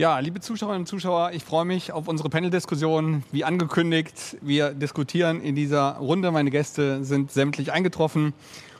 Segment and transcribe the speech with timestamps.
[0.00, 3.22] Ja, liebe Zuschauerinnen und Zuschauer, ich freue mich auf unsere Panel-Diskussion.
[3.32, 6.30] Wie angekündigt, wir diskutieren in dieser Runde.
[6.30, 8.32] Meine Gäste sind sämtlich eingetroffen.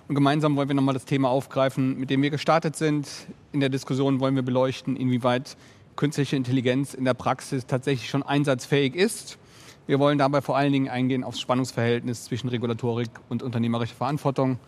[0.08, 3.06] Und gemeinsam wollen wir nochmal das Thema aufgreifen, mit dem wir gestartet sind.
[3.52, 5.58] In der Diskussion wollen wir beleuchten, inwieweit
[5.94, 9.36] künstliche Intelligenz in der Praxis tatsächlich schon einsatzfähig ist.
[9.86, 14.58] Wir wollen dabei vor allen Dingen eingehen aufs Spannungsverhältnis zwischen Regulatorik und unternehmerischer Verantwortung.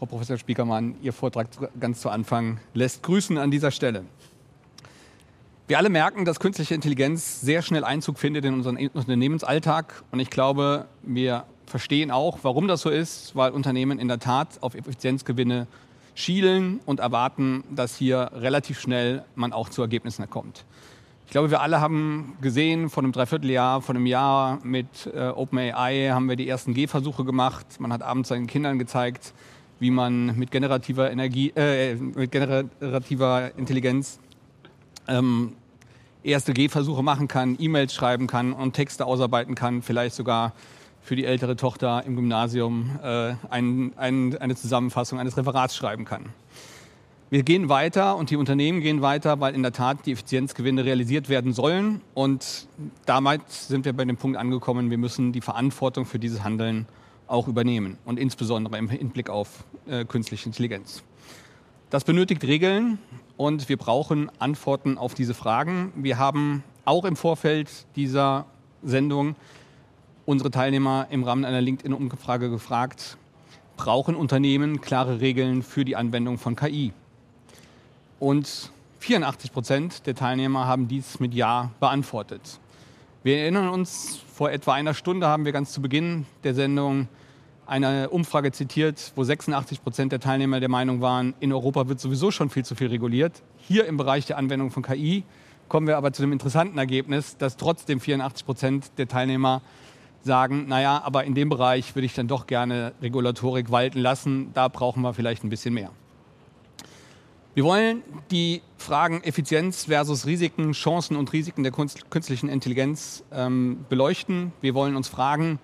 [0.00, 1.46] Frau Professor Spiekermann, Ihr Vortrag
[1.78, 4.04] ganz zu Anfang lässt grüßen an dieser Stelle.
[5.72, 10.04] Wir alle merken, dass künstliche Intelligenz sehr schnell Einzug findet in unseren Unternehmensalltag.
[10.10, 14.48] Und ich glaube, wir verstehen auch, warum das so ist, weil Unternehmen in der Tat
[14.60, 15.66] auf Effizienzgewinne
[16.14, 20.66] schielen und erwarten, dass hier relativ schnell man auch zu Ergebnissen kommt.
[21.24, 26.10] Ich glaube, wir alle haben gesehen, vor einem Dreivierteljahr, vor einem Jahr mit äh, OpenAI
[26.10, 27.80] haben wir die ersten Gehversuche gemacht.
[27.80, 29.32] Man hat abends seinen Kindern gezeigt,
[29.80, 34.20] wie man mit generativer, Energie, äh, mit generativer Intelligenz
[35.08, 35.54] ähm,
[36.24, 40.52] erste Gehversuche machen kann, E-Mails schreiben kann und Texte ausarbeiten kann, vielleicht sogar
[41.02, 46.26] für die ältere Tochter im Gymnasium äh, ein, ein, eine Zusammenfassung eines Referats schreiben kann.
[47.30, 51.30] Wir gehen weiter und die Unternehmen gehen weiter, weil in der Tat die Effizienzgewinne realisiert
[51.30, 52.02] werden sollen.
[52.12, 52.68] Und
[53.06, 56.86] damit sind wir bei dem Punkt angekommen, wir müssen die Verantwortung für dieses Handeln
[57.26, 61.02] auch übernehmen und insbesondere im Hinblick auf äh, künstliche Intelligenz.
[61.88, 62.98] Das benötigt Regeln
[63.36, 65.92] und wir brauchen Antworten auf diese Fragen.
[65.96, 68.46] Wir haben auch im Vorfeld dieser
[68.82, 69.36] Sendung
[70.26, 73.16] unsere Teilnehmer im Rahmen einer LinkedIn-Umfrage gefragt,
[73.76, 76.92] brauchen Unternehmen klare Regeln für die Anwendung von KI?
[78.20, 78.70] Und
[79.00, 82.60] 84 Prozent der Teilnehmer haben dies mit Ja beantwortet.
[83.24, 87.08] Wir erinnern uns, vor etwa einer Stunde haben wir ganz zu Beginn der Sendung
[87.72, 92.30] eine Umfrage zitiert, wo 86 Prozent der Teilnehmer der Meinung waren, in Europa wird sowieso
[92.30, 93.42] schon viel zu viel reguliert.
[93.56, 95.24] Hier im Bereich der Anwendung von KI
[95.68, 99.62] kommen wir aber zu dem interessanten Ergebnis, dass trotzdem 84 Prozent der Teilnehmer
[100.20, 104.68] sagen, naja, aber in dem Bereich würde ich dann doch gerne Regulatorik walten lassen, da
[104.68, 105.90] brauchen wir vielleicht ein bisschen mehr.
[107.54, 114.52] Wir wollen die Fragen Effizienz versus Risiken, Chancen und Risiken der künstlichen Intelligenz ähm, beleuchten.
[114.60, 115.58] Wir wollen uns fragen,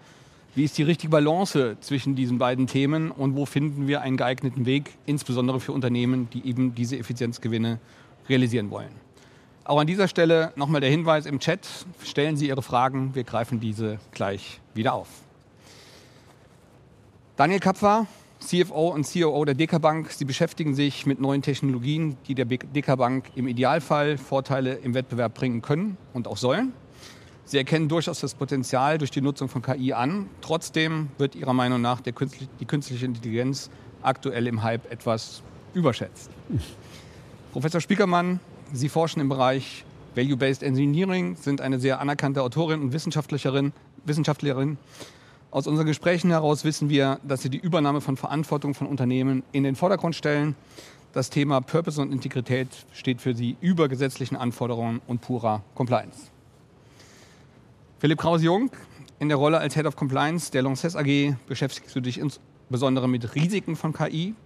[0.55, 4.67] wie ist die richtige Balance zwischen diesen beiden Themen und wo finden wir einen geeigneten
[4.67, 7.79] Weg, insbesondere für Unternehmen, die eben diese Effizienzgewinne
[8.29, 8.91] realisieren wollen.
[9.65, 11.69] Auch an dieser Stelle nochmal der Hinweis im Chat,
[12.03, 15.09] stellen Sie Ihre Fragen, wir greifen diese gleich wieder auf.
[17.37, 18.07] Daniel Kapfer,
[18.41, 22.97] CFO und COO der DK Bank, Sie beschäftigen sich mit neuen Technologien, die der DK
[22.97, 26.73] Bank im Idealfall Vorteile im Wettbewerb bringen können und auch sollen.
[27.49, 30.29] Sie erkennen durchaus das Potenzial durch die Nutzung von KI an.
[30.43, 33.71] Trotzdem wird Ihrer Meinung nach Künstliche, die künstliche Intelligenz
[34.03, 35.43] aktuell im Hype etwas
[35.73, 36.31] überschätzt.
[37.53, 38.41] Professor Spiekermann,
[38.75, 43.73] Sie forschen im Bereich Value-Based Engineering, sind eine sehr anerkannte Autorin und Wissenschaftlerin.
[44.05, 44.77] Wissenschaftlerin.
[45.51, 49.63] Aus unseren Gesprächen heraus wissen wir, dass Sie die Übernahme von Verantwortung von Unternehmen in
[49.63, 50.55] den Vordergrund stellen.
[51.15, 56.31] Das Thema Purpose und Integrität steht für Sie über gesetzlichen Anforderungen und purer Compliance.
[58.01, 58.71] Philipp Kraus-Jung,
[59.19, 63.35] in der Rolle als Head of Compliance der Lanxess AG beschäftigst du dich insbesondere mit
[63.35, 64.37] Risiken von KI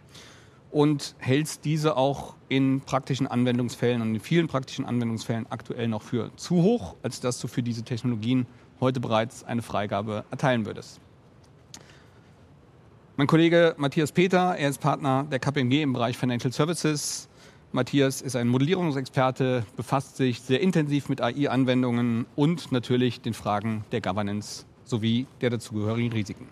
[0.70, 6.34] und hältst diese auch in praktischen Anwendungsfällen und in vielen praktischen Anwendungsfällen aktuell noch für
[6.36, 8.46] zu hoch, als dass du für diese Technologien
[8.80, 10.98] heute bereits eine Freigabe erteilen würdest.
[13.18, 17.28] Mein Kollege Matthias Peter, er ist Partner der KPMG im Bereich Financial Services,
[17.74, 24.02] Matthias ist ein Modellierungsexperte, befasst sich sehr intensiv mit AI-Anwendungen und natürlich den Fragen der
[24.02, 26.48] Governance sowie der dazugehörigen Risiken.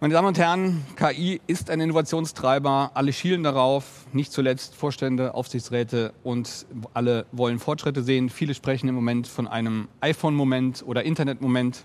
[0.00, 2.90] Meine Damen und Herren, KI ist ein Innovationstreiber.
[2.94, 8.28] Alle schielen darauf, nicht zuletzt Vorstände, Aufsichtsräte und alle wollen Fortschritte sehen.
[8.28, 11.84] Viele sprechen im Moment von einem iPhone-Moment oder Internet-Moment.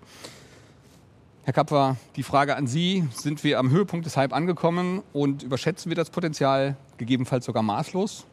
[1.44, 5.90] Herr Kapper, die Frage an Sie, sind wir am Höhepunkt des Hype angekommen und überschätzen
[5.90, 8.28] wir das Potenzial gegebenenfalls sogar maßlos?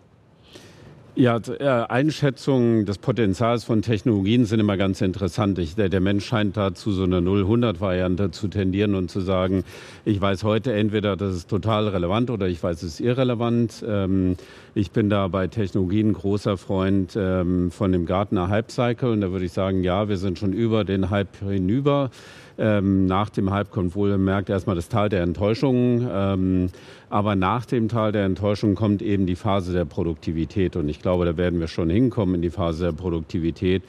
[1.15, 1.41] Ja,
[1.89, 5.59] Einschätzungen des Potenzials von Technologien sind immer ganz interessant.
[5.59, 9.65] Ich, der, der, Mensch scheint da zu so einer 0-100-Variante zu tendieren und zu sagen,
[10.05, 13.85] ich weiß heute entweder, das ist total relevant oder ich weiß, es ist irrelevant.
[13.89, 14.37] Ähm,
[14.77, 19.33] ich bin da bei Technologien großer Freund ähm, von dem Gartner Hype Cycle und da
[19.33, 22.11] würde ich sagen, ja, wir sind schon über den Hype hinüber.
[22.59, 23.51] Ähm, nach dem
[23.95, 26.09] wohl bemerkt erstmal das Tal der Enttäuschung.
[26.11, 26.71] Ähm,
[27.09, 30.75] aber nach dem Tal der Enttäuschung kommt eben die Phase der Produktivität.
[30.75, 33.83] Und ich glaube, da werden wir schon hinkommen in die Phase der Produktivität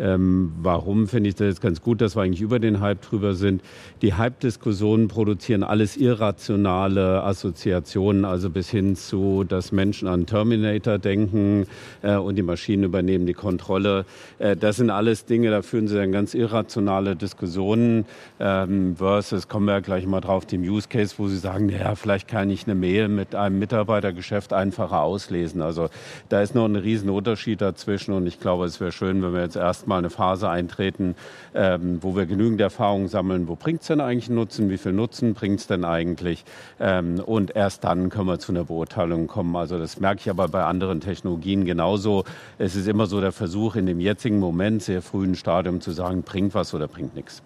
[0.00, 3.34] Ähm, warum finde ich das jetzt ganz gut, dass wir eigentlich über den Hype drüber
[3.34, 3.62] sind?
[4.00, 11.66] Die Hype-Diskussionen produzieren alles irrationale Assoziationen, also bis hin zu, dass Menschen an Terminator denken
[12.00, 14.06] äh, und die Maschinen übernehmen die Kontrolle.
[14.38, 18.06] Äh, das sind alles Dinge, da führen sie dann ganz irrationale Diskussionen
[18.38, 21.94] ähm, versus, kommen wir ja gleich mal drauf, dem Use Case, wo sie sagen, naja,
[21.94, 25.60] vielleicht kann ich eine Mail mit einem Mitarbeitergeschäft einfacher auslesen.
[25.60, 25.90] Also
[26.30, 29.42] da ist noch ein riesen Unterschied dazwischen und ich glaube, es wäre schön, wenn wir
[29.42, 31.14] jetzt erstmal eine Phase eintreten,
[31.54, 34.92] ähm, wo wir genügend Erfahrung sammeln, wo bringt es denn eigentlich einen Nutzen, wie viel
[34.92, 36.44] Nutzen bringt es denn eigentlich
[36.78, 39.54] ähm, und erst dann können wir zu einer Beurteilung kommen.
[39.56, 42.24] Also das merke ich aber bei anderen Technologien genauso.
[42.58, 46.22] Es ist immer so der Versuch in dem jetzigen Moment, sehr frühen Stadium zu sagen,
[46.22, 47.42] bringt was oder bringt nichts.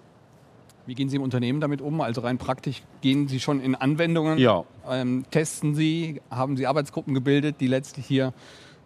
[0.87, 2.01] Wie gehen Sie im Unternehmen damit um?
[2.03, 4.39] Also rein praktisch, gehen Sie schon in Anwendungen?
[4.39, 4.65] Ja.
[4.89, 6.21] Ähm, testen Sie?
[6.31, 8.35] Haben Sie Arbeitsgruppen gebildet, die letztlich hier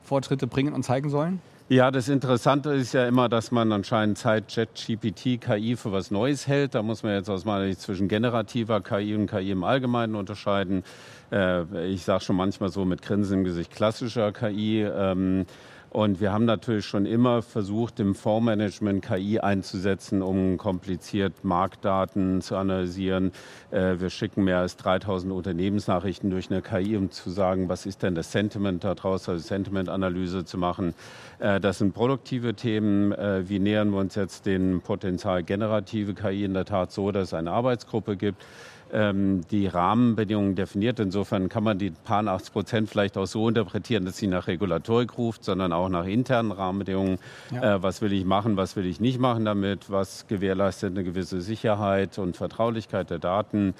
[0.02, 1.40] Fortschritte bringen und zeigen sollen?
[1.70, 6.46] Ja, das Interessante ist ja immer, dass man anscheinend Zeit ChatGPT, KI für was Neues
[6.46, 6.74] hält.
[6.74, 10.82] Da muss man jetzt aus meiner Sicht zwischen generativer KI und KI im Allgemeinen unterscheiden.
[11.30, 14.80] Äh, ich sage schon manchmal so mit Grinsen im Gesicht klassischer KI.
[14.80, 15.44] Ähm,
[15.90, 22.56] und wir haben natürlich schon immer versucht, im Fondsmanagement KI einzusetzen, um kompliziert Marktdaten zu
[22.56, 23.32] analysieren.
[23.70, 28.02] Äh, wir schicken mehr als 3000 Unternehmensnachrichten durch eine KI, um zu sagen, was ist
[28.02, 30.94] denn das Sentiment daraus, also Sentimentanalyse zu machen.
[31.38, 33.12] Äh, das sind produktive Themen.
[33.12, 37.29] Äh, wie nähern wir uns jetzt den Potenzial generative KI in der Tat so, dass
[37.29, 38.44] es eine Arbeitsgruppe gibt,
[38.93, 41.00] ähm, die Rahmenbedingungen definiert.
[41.00, 45.17] Insofern kann man die paar 80 Prozent vielleicht auch so interpretieren, dass sie nach Regulatorik
[45.19, 47.19] ruft, sondern auch nach internen Rahmenbedingungen.
[47.52, 47.76] Ja.
[47.76, 51.40] Äh, was will ich machen, was will ich nicht machen damit, was gewährleistet eine gewisse
[51.40, 53.75] Sicherheit und Vertraulichkeit der Daten.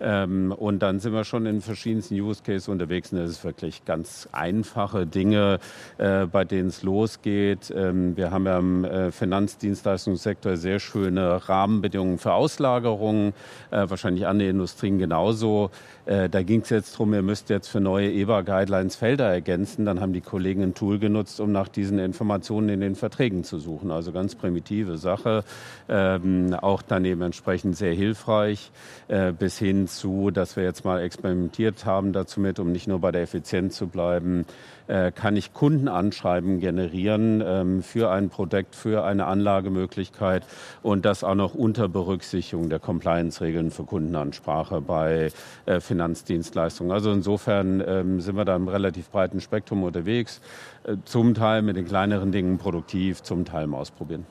[0.00, 3.84] Ähm, und dann sind wir schon in verschiedensten Use Cases unterwegs und das ist wirklich
[3.84, 5.60] ganz einfache Dinge,
[5.98, 7.72] äh, bei denen es losgeht.
[7.74, 13.34] Ähm, wir haben ja im äh, Finanzdienstleistungssektor sehr schöne Rahmenbedingungen für Auslagerungen,
[13.70, 15.70] äh, wahrscheinlich andere Industrien genauso.
[16.06, 19.86] Äh, da ging es jetzt darum, ihr müsst jetzt für neue EBA-Guidelines Felder ergänzen.
[19.86, 23.58] Dann haben die Kollegen ein Tool genutzt, um nach diesen Informationen in den Verträgen zu
[23.58, 23.90] suchen.
[23.90, 25.44] Also ganz primitive Sache,
[25.88, 28.70] ähm, auch daneben entsprechend sehr hilfreich,
[29.08, 33.00] äh, bis hin zu, dass wir jetzt mal experimentiert haben dazu mit, um nicht nur
[33.00, 34.44] bei der Effizienz zu bleiben,
[34.86, 40.44] äh, kann ich Kundenanschreiben generieren ähm, für ein Produkt, für eine Anlagemöglichkeit
[40.82, 45.30] und das auch noch unter Berücksichtigung der Compliance-Regeln für Kundenansprache bei
[45.64, 46.92] äh, Finanzdienstleistungen.
[46.92, 50.40] Also insofern ähm, sind wir da im relativ breiten Spektrum unterwegs,
[50.82, 54.26] äh, zum Teil mit den kleineren Dingen produktiv, zum Teil im Ausprobieren.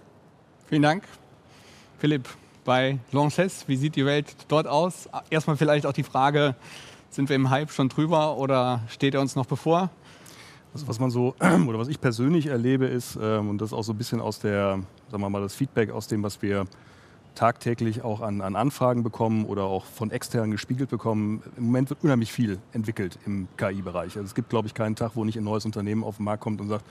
[0.67, 1.03] Vielen Dank.
[1.99, 2.27] Philipp,
[2.65, 5.07] bei Lanxess, wie sieht die Welt dort aus?
[5.29, 6.55] Erstmal vielleicht auch die Frage,
[7.09, 9.89] sind wir im Hype schon drüber oder steht er uns noch bevor?
[10.73, 11.33] Also was man so,
[11.67, 14.39] oder was ich persönlich erlebe, ist, ähm, und das ist auch so ein bisschen aus
[14.39, 14.79] der,
[15.09, 16.65] sagen wir mal, das Feedback aus dem, was wir
[17.35, 21.41] tagtäglich auch an, an Anfragen bekommen oder auch von externen gespiegelt bekommen.
[21.57, 24.15] Im Moment wird unheimlich viel entwickelt im KI-Bereich.
[24.17, 26.43] Also es gibt, glaube ich, keinen Tag, wo nicht ein neues Unternehmen auf den Markt
[26.43, 26.85] kommt und sagt,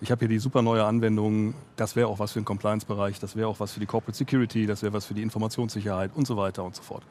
[0.00, 3.34] ich habe hier die super neue Anwendung, das wäre auch was für den Compliance-Bereich, das
[3.34, 6.36] wäre auch was für die Corporate Security, das wäre was für die Informationssicherheit und so
[6.36, 7.02] weiter und so fort.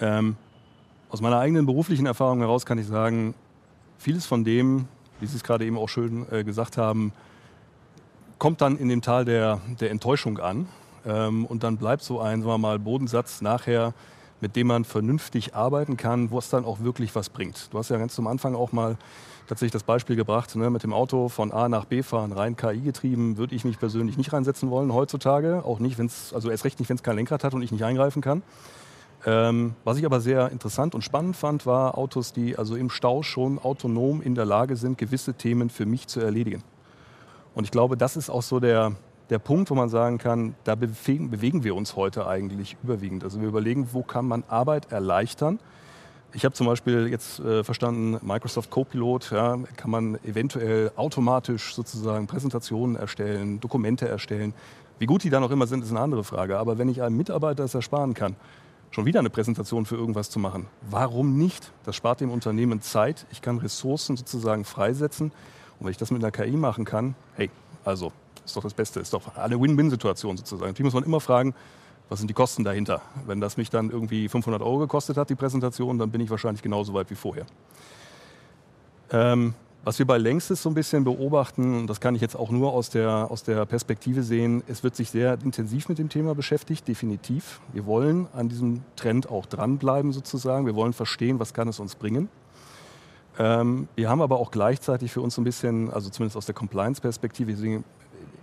[0.00, 0.36] Ähm,
[1.08, 3.34] aus meiner eigenen beruflichen Erfahrung heraus kann ich sagen,
[3.98, 4.88] vieles von dem,
[5.20, 7.12] wie Sie es gerade eben auch schön äh, gesagt haben,
[8.38, 10.66] kommt dann in dem Tal der, der Enttäuschung an.
[11.06, 13.94] Ähm, und dann bleibt so ein, sagen wir mal, Bodensatz nachher,
[14.40, 17.72] mit dem man vernünftig arbeiten kann, wo es dann auch wirklich was bringt.
[17.72, 18.96] Du hast ja ganz zum Anfang auch mal
[19.48, 22.80] tatsächlich das Beispiel gebracht, ne, mit dem Auto von A nach B fahren, rein KI
[22.80, 25.64] getrieben, würde ich mich persönlich nicht reinsetzen wollen heutzutage.
[25.64, 27.72] Auch nicht, wenn es, also erst recht nicht, wenn es kein Lenkrad hat und ich
[27.72, 28.42] nicht eingreifen kann.
[29.26, 33.22] Ähm, was ich aber sehr interessant und spannend fand, war Autos, die also im Stau
[33.22, 36.62] schon autonom in der Lage sind, gewisse Themen für mich zu erledigen.
[37.54, 38.92] Und ich glaube, das ist auch so der,
[39.30, 43.24] der Punkt, wo man sagen kann, da bewegen, bewegen wir uns heute eigentlich überwiegend.
[43.24, 45.60] Also wir überlegen, wo kann man Arbeit erleichtern.
[46.32, 52.26] Ich habe zum Beispiel jetzt äh, verstanden, Microsoft Copilot ja, kann man eventuell automatisch sozusagen
[52.26, 54.52] Präsentationen erstellen, Dokumente erstellen.
[54.98, 56.58] Wie gut die dann auch immer sind, ist eine andere Frage.
[56.58, 58.36] Aber wenn ich einem Mitarbeiter es ersparen kann,
[58.90, 61.72] schon wieder eine Präsentation für irgendwas zu machen, warum nicht?
[61.84, 63.26] Das spart dem Unternehmen Zeit.
[63.30, 65.32] Ich kann Ressourcen sozusagen freisetzen.
[65.78, 67.50] Und wenn ich das mit einer KI machen kann, hey,
[67.84, 68.12] also
[68.44, 70.70] ist doch das Beste, ist doch eine Win-Win-Situation sozusagen.
[70.70, 71.54] Natürlich muss man immer fragen,
[72.08, 73.02] was sind die Kosten dahinter?
[73.26, 76.62] Wenn das mich dann irgendwie 500 Euro gekostet hat, die Präsentation, dann bin ich wahrscheinlich
[76.62, 77.46] genauso weit wie vorher.
[79.12, 82.50] Ähm, was wir bei Längstes so ein bisschen beobachten, und das kann ich jetzt auch
[82.50, 86.34] nur aus der, aus der Perspektive sehen, es wird sich sehr intensiv mit dem Thema
[86.34, 87.60] beschäftigt, definitiv.
[87.72, 90.66] Wir wollen an diesem Trend auch dranbleiben sozusagen.
[90.66, 92.28] Wir wollen verstehen, was kann es uns bringen.
[93.38, 96.54] Ähm, wir haben aber auch gleichzeitig für uns so ein bisschen, also zumindest aus der
[96.54, 97.56] Compliance-Perspektive,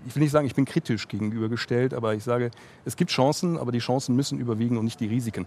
[0.07, 2.51] ich will nicht sagen, ich bin kritisch gegenübergestellt, aber ich sage,
[2.85, 5.45] es gibt Chancen, aber die Chancen müssen überwiegen und nicht die Risiken.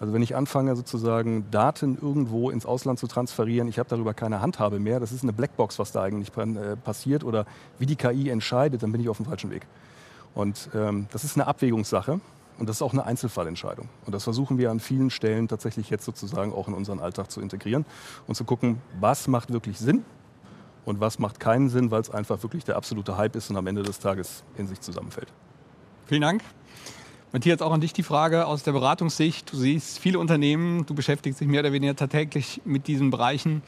[0.00, 4.40] Also wenn ich anfange sozusagen Daten irgendwo ins Ausland zu transferieren, ich habe darüber keine
[4.40, 7.46] Handhabe mehr, das ist eine Blackbox, was da eigentlich äh, passiert oder
[7.78, 9.66] wie die KI entscheidet, dann bin ich auf dem falschen Weg.
[10.34, 12.20] Und ähm, das ist eine Abwägungssache
[12.58, 13.88] und das ist auch eine Einzelfallentscheidung.
[14.06, 17.40] Und das versuchen wir an vielen Stellen tatsächlich jetzt sozusagen auch in unseren Alltag zu
[17.40, 17.84] integrieren
[18.28, 20.04] und zu gucken, was macht wirklich Sinn
[20.88, 23.66] und was macht keinen Sinn, weil es einfach wirklich der absolute Hype ist und am
[23.66, 25.28] Ende des Tages in sich zusammenfällt.
[26.06, 26.42] Vielen Dank.
[27.30, 29.52] Matthias, auch an dich die Frage aus der Beratungssicht.
[29.52, 33.62] Du siehst viele Unternehmen, du beschäftigst dich mehr oder weniger tagtäglich mit diesen Bereichen.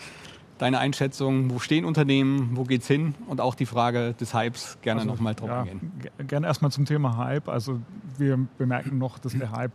[0.56, 3.14] Deine Einschätzung, wo stehen Unternehmen, wo geht es hin?
[3.28, 5.92] Und auch die Frage des Hypes, gerne also, nochmal drauf ja, eingehen.
[6.26, 7.50] Gerne erstmal zum Thema Hype.
[7.50, 7.80] Also
[8.16, 9.72] wir bemerken noch, dass der Hype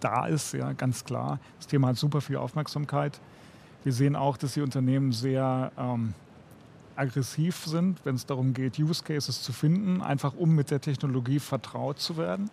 [0.00, 1.38] da ist, ja, ganz klar.
[1.58, 3.18] Das Thema hat super viel Aufmerksamkeit.
[3.82, 6.12] Wir sehen auch, dass die Unternehmen sehr ähm,
[6.96, 11.38] aggressiv sind, wenn es darum geht, Use Cases zu finden, einfach um mit der Technologie
[11.38, 12.50] vertraut zu werden.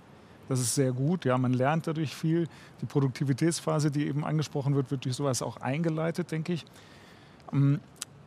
[0.50, 1.26] Das ist sehr gut.
[1.26, 2.48] Ja, man lernt dadurch viel.
[2.82, 6.66] Die Produktivitätsphase, die eben angesprochen wird, wird durch sowas auch eingeleitet, denke ich.
[7.52, 7.80] Ähm,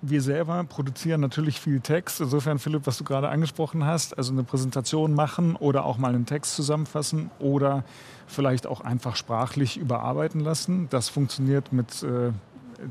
[0.02, 2.20] wir selber produzieren natürlich viel Text.
[2.20, 6.26] Insofern, Philipp, was du gerade angesprochen hast, also eine Präsentation machen oder auch mal einen
[6.26, 7.84] Text zusammenfassen oder
[8.26, 10.88] vielleicht auch einfach sprachlich überarbeiten lassen.
[10.90, 12.32] Das funktioniert mit äh,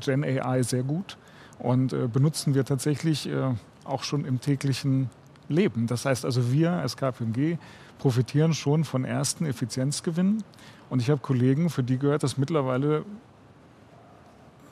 [0.00, 1.16] Gen AI sehr gut
[1.58, 5.10] und äh, benutzen wir tatsächlich äh, auch schon im täglichen
[5.48, 5.86] Leben.
[5.86, 7.56] Das heißt also, wir als KPMG
[7.98, 10.42] profitieren schon von ersten Effizienzgewinnen.
[10.90, 13.04] Und ich habe Kollegen, für die gehört das mittlerweile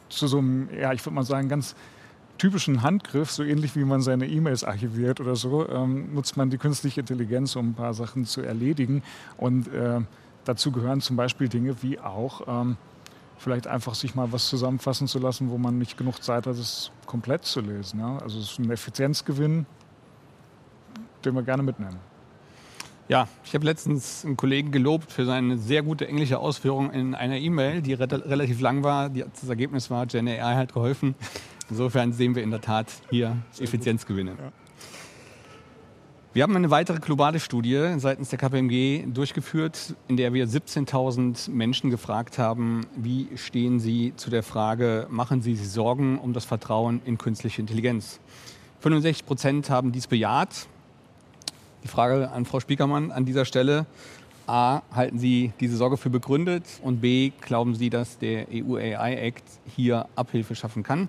[0.08, 1.74] zu so einem, ja, ich würde mal sagen, ganz
[2.38, 6.58] typischen Handgriff, so ähnlich wie man seine E-Mails archiviert oder so, ähm, nutzt man die
[6.58, 9.02] künstliche Intelligenz, um ein paar Sachen zu erledigen.
[9.36, 10.00] Und äh,
[10.44, 12.76] dazu gehören zum Beispiel Dinge wie auch ähm,
[13.38, 16.90] vielleicht einfach sich mal was zusammenfassen zu lassen, wo man nicht genug Zeit hat, es
[17.06, 18.00] komplett zu lesen.
[18.00, 18.18] Ja?
[18.18, 19.66] Also es ist ein Effizienzgewinn,
[21.24, 21.98] den wir gerne mitnehmen.
[23.06, 27.36] Ja, ich habe letztens einen Kollegen gelobt für seine sehr gute englische Ausführung in einer
[27.36, 29.10] E-Mail, die re relativ lang war.
[29.10, 31.14] das Ergebnis war, Gen AI hat geholfen.
[31.68, 34.32] Insofern sehen wir in der Tat hier Effizienzgewinne.
[34.32, 34.63] Ja.
[36.34, 41.90] Wir haben eine weitere globale Studie seitens der KPMG durchgeführt, in der wir 17.000 Menschen
[41.90, 47.00] gefragt haben, wie stehen sie zu der Frage, machen sie sich Sorgen um das Vertrauen
[47.04, 48.18] in künstliche Intelligenz?
[48.80, 50.66] 65 Prozent haben dies bejaht,
[51.84, 53.86] die Frage an Frau Spiekermann an dieser Stelle.
[54.48, 56.64] A, halten Sie diese Sorge für begründet?
[56.82, 59.44] Und B, glauben Sie, dass der EU AI Act
[59.76, 61.08] hier Abhilfe schaffen kann?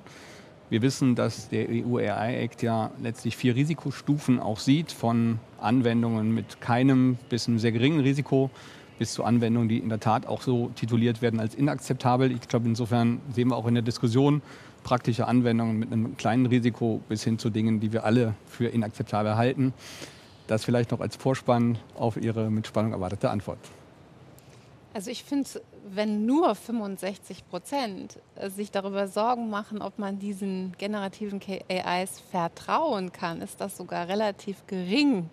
[0.69, 6.33] Wir wissen, dass der EU AI Act ja letztlich vier Risikostufen auch sieht, von Anwendungen
[6.33, 8.49] mit keinem bis einem sehr geringen Risiko
[8.97, 12.31] bis zu Anwendungen, die in der Tat auch so tituliert werden als inakzeptabel.
[12.31, 14.41] Ich glaube, insofern sehen wir auch in der Diskussion
[14.83, 19.35] praktische Anwendungen mit einem kleinen Risiko bis hin zu Dingen, die wir alle für inakzeptabel
[19.35, 19.73] halten.
[20.47, 23.59] Das vielleicht noch als Vorspann auf Ihre mit Spannung erwartete Antwort.
[24.95, 25.49] Also ich finde,
[25.89, 33.11] wenn nur 65 Prozent äh, sich darüber Sorgen machen, ob man diesen generativen AIs vertrauen
[33.11, 35.29] kann, ist das sogar relativ gering.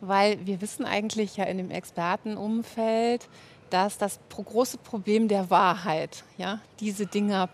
[0.00, 3.28] Weil wir wissen eigentlich ja in dem Expertenumfeld,
[3.70, 7.50] dass das große Problem der Wahrheit, ja, diese Dinger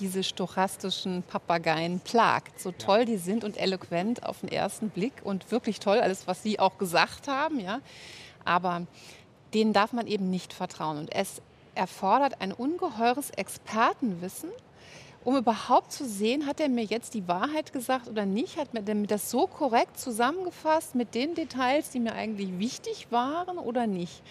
[0.00, 2.60] diese stochastischen Papageien plagt.
[2.60, 6.42] So toll die sind und eloquent auf den ersten Blick und wirklich toll, alles, was
[6.42, 7.58] Sie auch gesagt haben.
[7.58, 7.80] Ja.
[8.44, 8.86] Aber
[9.54, 10.98] denen darf man eben nicht vertrauen.
[10.98, 11.40] Und es
[11.74, 14.50] erfordert ein ungeheures Expertenwissen,
[15.24, 18.56] um überhaupt zu sehen, hat er mir jetzt die Wahrheit gesagt oder nicht?
[18.56, 23.86] Hat mir das so korrekt zusammengefasst mit den Details, die mir eigentlich wichtig waren oder
[23.86, 24.22] nicht?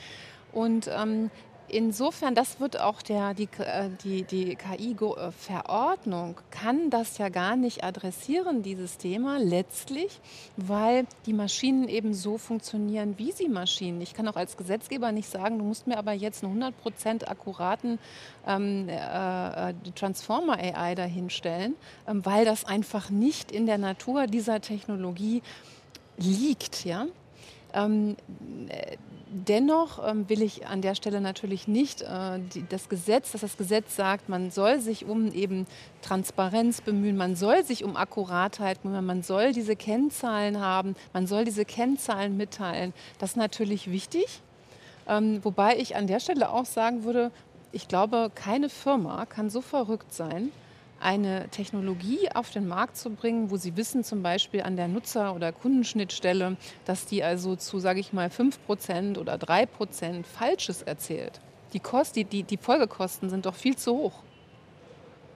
[0.54, 1.30] Und ähm,
[1.70, 7.84] Insofern, das wird auch der, die, äh, die, die KI-Verordnung kann das ja gar nicht
[7.84, 10.22] adressieren, dieses Thema letztlich,
[10.56, 14.00] weil die Maschinen eben so funktionieren, wie sie Maschinen.
[14.00, 18.00] Ich kann auch als Gesetzgeber nicht sagen, du musst mir aber jetzt einen 100% akkuraten
[18.48, 21.76] ähm, äh, äh Transformer AI dahinstellen,
[22.08, 25.42] ähm, weil das einfach nicht in der Natur dieser Technologie
[26.18, 26.86] liegt.
[26.86, 27.08] Ja?
[27.78, 28.16] Ähm,
[29.30, 33.58] dennoch ähm, will ich an der Stelle natürlich nicht äh, die, das Gesetz, dass das
[33.58, 35.68] Gesetz sagt, man soll sich um eben
[36.02, 41.46] Transparenz bemühen, man soll sich um Akkuratheit bemühen, man soll diese Kennzahlen haben, man soll
[41.46, 42.94] diese Kennzahlen mitteilen.
[43.20, 44.42] Das ist natürlich wichtig.
[45.08, 47.32] Ähm, wobei ich an der Stelle auch sagen würde,
[47.72, 50.52] ich glaube, keine Firma kann so verrückt sein,
[51.00, 55.36] eine Technologie auf den Markt zu bringen, wo Sie wissen, zum Beispiel an der Nutzer-
[55.36, 61.40] oder Kundenschnittstelle, dass die also zu, sage ich mal, 5% oder 3% Falsches erzählt.
[61.74, 64.24] Die, Kost, die, die, die Folgekosten sind doch viel zu hoch.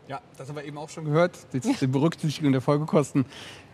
[0.07, 1.37] Ja, das haben wir eben auch schon gehört.
[1.53, 3.25] Die Berücksichtigung der Folgekosten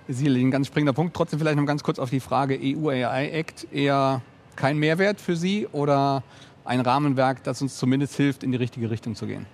[0.08, 1.16] ist sicherlich ein ganz springender Punkt.
[1.16, 3.68] Trotzdem vielleicht noch ganz kurz auf die Frage EU AI Act.
[3.72, 4.22] Eher
[4.56, 6.24] kein Mehrwert für Sie oder
[6.66, 9.46] ein Rahmenwerk, das uns zumindest hilft, in die richtige Richtung zu gehen?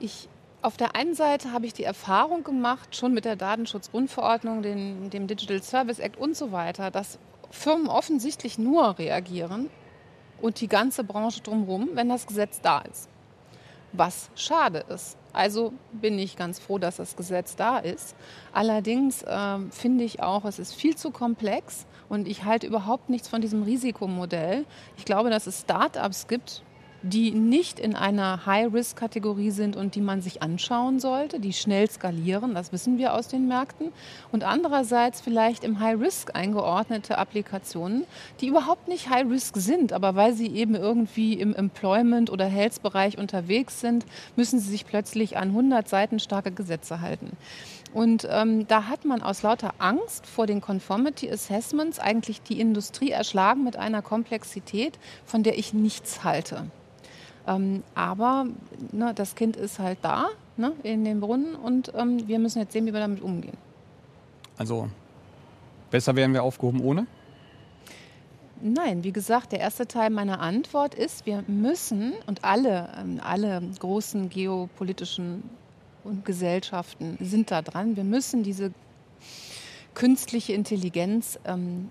[0.00, 0.28] Ich
[0.62, 5.28] auf der einen Seite habe ich die Erfahrung gemacht, schon mit der Datenschutzgrundverordnung, dem, dem
[5.28, 9.70] Digital Service Act und so weiter, dass Firmen offensichtlich nur reagieren
[10.40, 13.08] und die ganze Branche drumherum, wenn das Gesetz da ist.
[13.92, 15.16] Was schade ist.
[15.32, 18.16] Also bin ich ganz froh, dass das Gesetz da ist.
[18.52, 23.28] Allerdings äh, finde ich auch, es ist viel zu komplex und ich halte überhaupt nichts
[23.28, 24.64] von diesem Risikomodell.
[24.96, 26.62] Ich glaube, dass es Start-ups gibt,
[27.06, 32.54] die nicht in einer High-Risk-Kategorie sind und die man sich anschauen sollte, die schnell skalieren,
[32.54, 33.92] das wissen wir aus den Märkten.
[34.32, 38.04] Und andererseits vielleicht im High-Risk eingeordnete Applikationen,
[38.40, 43.80] die überhaupt nicht High-Risk sind, aber weil sie eben irgendwie im Employment- oder Health-Bereich unterwegs
[43.80, 47.36] sind, müssen sie sich plötzlich an 100 Seiten starke Gesetze halten.
[47.94, 53.10] Und ähm, da hat man aus lauter Angst vor den Conformity Assessments eigentlich die Industrie
[53.10, 56.66] erschlagen mit einer Komplexität, von der ich nichts halte.
[57.46, 58.46] Ähm, aber
[58.92, 62.72] ne, das Kind ist halt da ne, in dem Brunnen und ähm, wir müssen jetzt
[62.72, 63.56] sehen, wie wir damit umgehen.
[64.58, 64.88] Also
[65.90, 67.06] besser wären wir aufgehoben ohne?
[68.60, 73.62] Nein, wie gesagt, der erste Teil meiner Antwort ist, wir müssen und alle, ähm, alle
[73.78, 75.42] großen geopolitischen
[76.04, 78.72] und Gesellschaften sind da dran, wir müssen diese
[79.94, 81.90] künstliche Intelligenz ähm,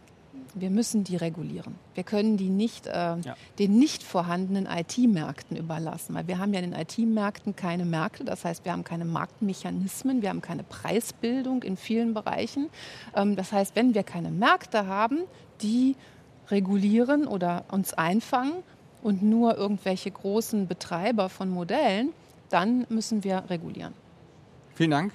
[0.56, 1.76] wir müssen die regulieren.
[1.94, 3.36] Wir können die nicht äh, ja.
[3.60, 8.46] den nicht vorhandenen IT-Märkten überlassen, weil wir haben ja in den IT-Märkten keine Märkte, das
[8.46, 12.70] heißt, wir haben keine Marktmechanismen, wir haben keine Preisbildung in vielen Bereichen.
[13.16, 15.20] Ähm, das heißt, wenn wir keine Märkte haben,
[15.62, 15.96] die
[16.50, 18.54] regulieren oder uns einfangen
[19.04, 22.14] und nur irgendwelche großen Betreiber von Modellen,
[22.50, 23.94] dann müssen wir regulieren.
[24.76, 25.12] Vielen Dank.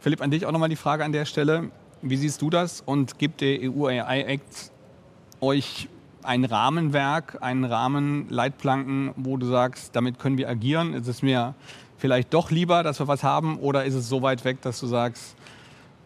[0.00, 1.70] Philipp, an dich auch nochmal die Frage an der Stelle.
[2.02, 4.72] Wie siehst du das und gibt der EU AI Act
[5.42, 5.88] euch
[6.22, 10.94] ein Rahmenwerk, einen Rahmen, Leitplanken, wo du sagst, damit können wir agieren?
[10.94, 11.54] Ist es mir
[11.98, 14.86] vielleicht doch lieber, dass wir was haben oder ist es so weit weg, dass du
[14.86, 15.36] sagst,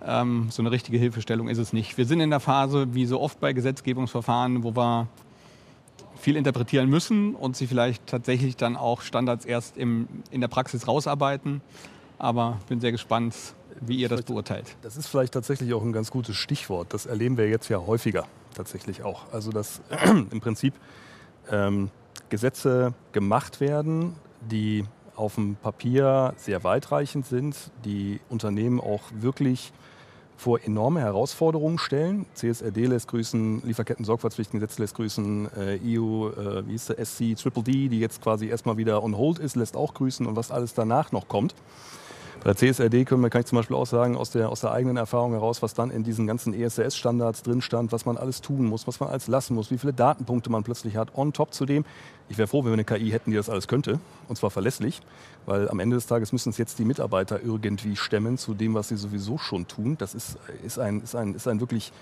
[0.05, 1.97] ähm, so eine richtige Hilfestellung ist es nicht?
[1.97, 5.07] Wir sind in der Phase, wie so oft bei Gesetzgebungsverfahren, wo wir
[6.17, 10.89] viel interpretieren müssen und sie vielleicht tatsächlich dann auch Standards erst im, in der Praxis
[10.89, 11.61] rausarbeiten.
[12.19, 13.35] Aber bin sehr gespannt,
[13.81, 14.77] wie ihr das beurteilt.
[14.83, 16.93] Das ist vielleicht tatsächlich auch ein ganz gutes Stichwort.
[16.93, 19.33] Das erleben wir jetzt ja häufiger tatsächlich auch.
[19.33, 19.81] Also dass
[20.31, 20.75] im Prinzip
[21.51, 21.91] ähm,
[22.29, 24.85] Gesetze gemacht werden, die
[25.17, 29.73] auf dem Papier sehr weitreichend sind, die Unternehmen auch wirklich
[30.37, 32.27] vor enorme Herausforderungen stellen.
[32.35, 37.89] CSRD lässt grüßen, Lieferketten-Sorgfaltspflichtengesetz lässt grüßen, äh, EU, äh, wie ist der, SC, Triple D,
[37.89, 41.13] die jetzt quasi erstmal wieder on hold ist, lässt auch grüßen und was alles danach
[41.13, 41.55] noch kommt.
[42.45, 44.99] Bei der CSRD können kann ich zum Beispiel auch sagen, aus der, aus der eigenen
[44.99, 48.87] Erfahrung heraus, was dann in diesen ganzen ESRS-Standards drin stand, was man alles tun muss,
[48.87, 51.87] was man alles lassen muss, wie viele Datenpunkte man plötzlich hat, on top zu dem.
[52.29, 55.01] Ich wäre froh, wenn wir eine KI hätten, die das alles könnte, und zwar verlässlich,
[55.47, 58.89] weil am Ende des Tages müssen es jetzt die Mitarbeiter irgendwie stemmen zu dem, was
[58.89, 59.97] sie sowieso schon tun.
[59.97, 61.95] Das ist, ist, ein, ist, ein, ist ein wirklich,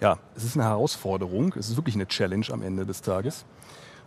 [0.00, 3.44] ja, es ist eine Herausforderung, es ist wirklich eine Challenge am Ende des Tages.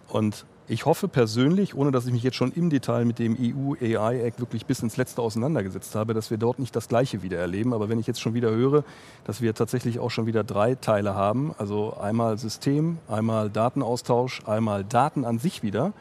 [0.09, 3.75] Und ich hoffe persönlich, ohne dass ich mich jetzt schon im Detail mit dem EU
[3.81, 7.37] AI Act wirklich bis ins Letzte auseinandergesetzt habe, dass wir dort nicht das Gleiche wieder
[7.37, 7.73] erleben.
[7.73, 8.83] Aber wenn ich jetzt schon wieder höre,
[9.23, 14.83] dass wir tatsächlich auch schon wieder drei Teile haben, also einmal System, einmal Datenaustausch, einmal
[14.83, 15.93] Daten an sich wieder,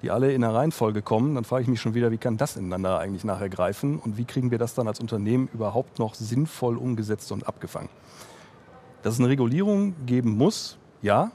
[0.00, 2.56] die alle in einer Reihenfolge kommen, dann frage ich mich schon wieder, wie kann das
[2.56, 6.78] ineinander eigentlich nachher greifen und wie kriegen wir das dann als Unternehmen überhaupt noch sinnvoll
[6.78, 7.90] umgesetzt und abgefangen?
[9.02, 11.30] Dass es eine Regulierung geben muss, ja,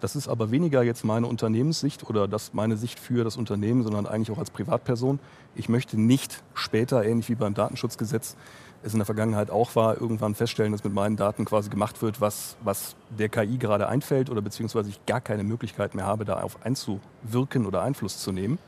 [0.00, 4.06] das ist aber weniger jetzt meine Unternehmenssicht oder das meine Sicht für das Unternehmen, sondern
[4.06, 5.18] eigentlich auch als Privatperson.
[5.54, 8.36] Ich möchte nicht später, ähnlich wie beim Datenschutzgesetz,
[8.82, 12.20] es in der Vergangenheit auch war, irgendwann feststellen, dass mit meinen Daten quasi gemacht wird,
[12.20, 16.64] was, was der KI gerade einfällt oder beziehungsweise ich gar keine Möglichkeit mehr habe, darauf
[16.64, 18.58] einzuwirken oder Einfluss zu nehmen.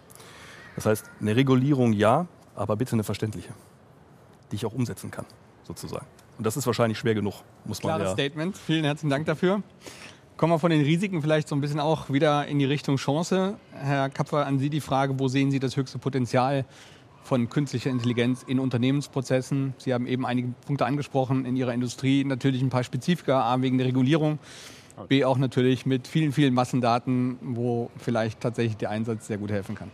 [0.77, 3.55] Das heißt, eine Regulierung ja, aber bitte eine verständliche,
[4.51, 5.25] die ich auch umsetzen kann,
[5.65, 6.07] sozusagen.
[6.37, 8.13] Und das ist wahrscheinlich schwer genug, muss man Klares ja.
[8.13, 8.57] Statement.
[8.57, 9.63] Vielen herzlichen Dank dafür.
[10.37, 13.59] Kommen wir von den Risiken vielleicht so ein bisschen auch wieder in die Richtung Chance.
[13.73, 16.65] Herr Kapfer, an Sie die Frage, wo sehen Sie das höchste Potenzial
[17.23, 19.75] von künstlicher Intelligenz in Unternehmensprozessen?
[19.79, 23.79] Sie haben eben einige Punkte angesprochen in Ihrer Industrie, natürlich ein paar Spezifika, A wegen
[23.79, 24.41] der Regulierung,
[25.09, 29.75] B auch natürlich mit vielen, vielen Massendaten, wo vielleicht tatsächlich der Einsatz sehr gut helfen
[29.75, 29.91] kann.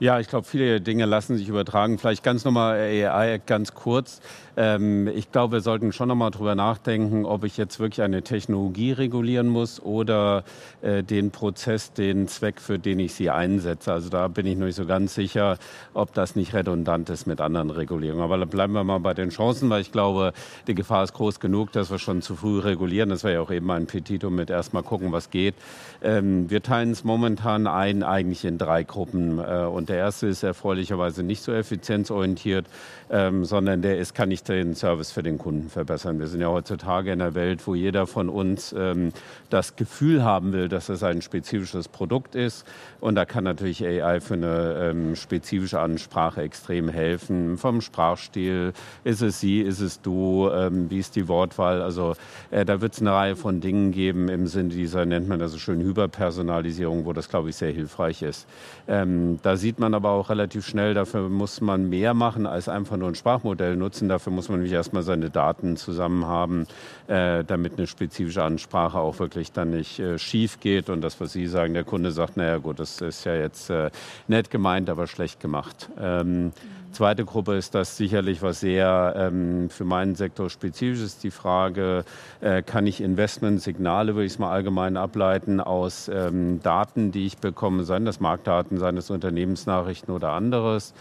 [0.00, 1.98] Ja, ich glaube, viele Dinge lassen sich übertragen.
[1.98, 4.20] Vielleicht ganz nochmal AI ganz kurz.
[4.58, 8.90] Ähm, ich glaube, wir sollten schon nochmal drüber nachdenken, ob ich jetzt wirklich eine Technologie
[8.90, 10.42] regulieren muss oder
[10.82, 13.92] äh, den Prozess, den Zweck, für den ich sie einsetze.
[13.92, 15.58] Also da bin ich noch nicht so ganz sicher,
[15.94, 18.20] ob das nicht redundant ist mit anderen Regulierungen.
[18.20, 20.32] Aber bleiben wir mal bei den Chancen, weil ich glaube,
[20.66, 23.10] die Gefahr ist groß genug, dass wir schon zu früh regulieren.
[23.10, 25.54] Das wäre ja auch eben ein Petitum mit erstmal gucken, was geht.
[26.02, 29.38] Ähm, wir teilen es momentan ein, eigentlich in drei Gruppen.
[29.38, 32.66] Äh, und der erste ist erfreulicherweise nicht so effizienzorientiert,
[33.08, 36.18] ähm, sondern der ist, kann ich den Service für den Kunden verbessern.
[36.18, 39.10] Wir sind ja heutzutage in einer Welt, wo jeder von uns ähm,
[39.50, 42.66] das Gefühl haben will, dass es ein spezifisches Produkt ist.
[43.00, 47.58] Und da kann natürlich AI für eine ähm, spezifische Ansprache extrem helfen.
[47.58, 48.72] Vom Sprachstil,
[49.04, 51.82] ist es sie, ist es du, ähm, wie ist die Wortwahl?
[51.82, 52.14] Also
[52.50, 55.52] äh, da wird es eine Reihe von Dingen geben im Sinne dieser, nennt man das
[55.52, 58.46] so schön, Hyperpersonalisierung, wo das, glaube ich, sehr hilfreich ist.
[58.86, 62.96] Ähm, da sieht man aber auch relativ schnell, dafür muss man mehr machen als einfach
[62.96, 64.08] nur ein Sprachmodell nutzen.
[64.08, 66.68] Dafür muss man nämlich erstmal seine Daten zusammen haben,
[67.08, 70.90] äh, damit eine spezifische Ansprache auch wirklich dann nicht äh, schief geht.
[70.90, 73.90] Und das, was Sie sagen, der Kunde sagt, naja gut, das ist ja jetzt äh,
[74.28, 75.90] nett gemeint, aber schlecht gemacht.
[76.00, 76.52] Ähm,
[76.92, 81.22] Zweite Gruppe ist das sicherlich was sehr ähm, für meinen Sektor spezifisch ist.
[81.22, 82.04] Die Frage,
[82.40, 87.38] äh, kann ich Investmentsignale, würde ich es mal allgemein ableiten, aus ähm, Daten, die ich
[87.38, 90.94] bekomme, seien das Marktdaten, seien das Unternehmensnachrichten oder anderes.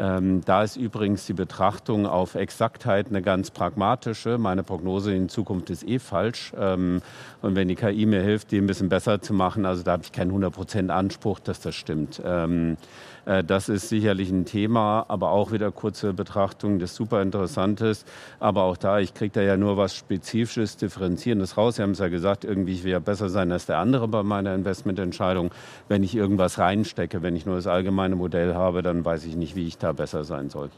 [0.00, 4.38] Ähm, da ist übrigens die Betrachtung auf Exaktheit eine ganz pragmatische.
[4.38, 6.54] Meine Prognose in Zukunft ist eh falsch.
[6.58, 7.02] Ähm,
[7.42, 10.02] und wenn die KI mir hilft, die ein bisschen besser zu machen, also da habe
[10.02, 12.22] ich keinen 100% Anspruch, dass das stimmt.
[12.24, 12.78] Ähm,
[13.26, 18.04] äh, das ist sicherlich ein Thema, aber auch wieder kurze Betrachtung des super Interessantes.
[18.38, 21.76] Aber auch da, ich kriege da ja nur was Spezifisches, Differenzierendes raus.
[21.76, 24.22] Sie haben es ja gesagt, irgendwie ich will ja besser sein als der andere bei
[24.22, 25.50] meiner Investmententscheidung.
[25.88, 29.54] Wenn ich irgendwas reinstecke, wenn ich nur das allgemeine Modell habe, dann weiß ich nicht,
[29.56, 30.70] wie ich da besser sein soll.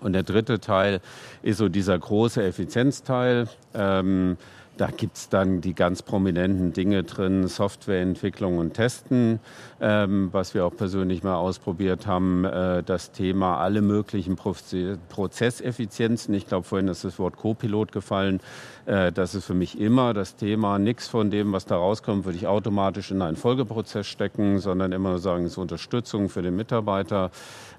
[0.00, 1.00] Und der dritte Teil
[1.42, 3.48] ist so dieser große Effizienzteil.
[3.74, 4.36] Ähm,
[4.78, 9.40] da gibt es dann die ganz prominenten Dinge drin, Softwareentwicklung und Testen,
[9.80, 16.32] ähm, was wir auch persönlich mal ausprobiert haben, äh, das Thema alle möglichen Prozesseffizienzen.
[16.32, 18.38] Ich glaube, vorhin ist das Wort Co-Pilot gefallen.
[18.88, 20.78] Äh, das ist für mich immer das Thema.
[20.78, 25.18] Nichts von dem, was da rauskommt, würde ich automatisch in einen Folgeprozess stecken, sondern immer
[25.18, 27.30] sagen, es ist Unterstützung für den Mitarbeiter.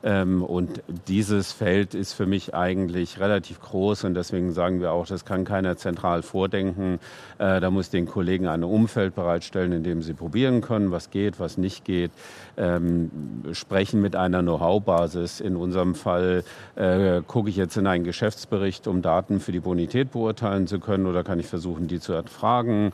[0.04, 5.08] Ähm, und dieses Feld ist für mich eigentlich relativ groß und deswegen sagen wir auch,
[5.08, 7.00] das kann keiner zentral vordenken.
[7.40, 11.40] Äh, da muss den Kollegen ein Umfeld bereitstellen, in dem sie probieren können, was geht,
[11.40, 12.12] was nicht geht.
[12.60, 13.10] Ähm,
[13.54, 15.40] sprechen mit einer Know-how-Basis.
[15.40, 16.44] In unserem Fall
[16.76, 21.06] äh, gucke ich jetzt in einen Geschäftsbericht, um Daten für die Bonität beurteilen zu können
[21.06, 22.92] oder kann ich versuchen, die zu erfragen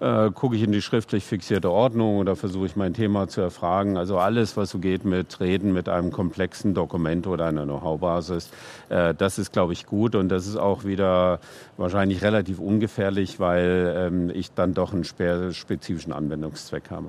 [0.00, 3.96] äh, gucke ich in die schriftlich fixierte Ordnung oder versuche ich mein Thema zu erfragen.
[3.96, 8.50] Also alles, was so geht mit Reden mit einem komplexen Dokument oder einer Know-how-Basis,
[8.88, 11.40] äh, das ist, glaube ich, gut und das ist auch wieder
[11.76, 17.08] wahrscheinlich relativ ungefährlich, weil ähm, ich dann doch einen spezifischen Anwendungszweck habe.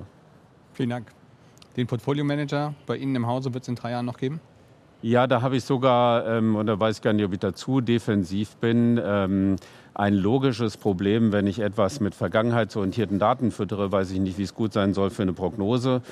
[0.72, 1.06] Vielen Dank.
[1.80, 4.38] Den Portfolio Manager bei Ihnen im Hause wird es in drei Jahren noch geben?
[5.00, 7.80] Ja, da habe ich sogar, ähm, und da weiß ich gar nicht, ob ich dazu
[7.80, 9.56] defensiv bin, ähm,
[9.94, 14.54] ein logisches Problem, wenn ich etwas mit vergangenheitsorientierten Daten füttere, weiß ich nicht, wie es
[14.54, 16.02] gut sein soll für eine Prognose.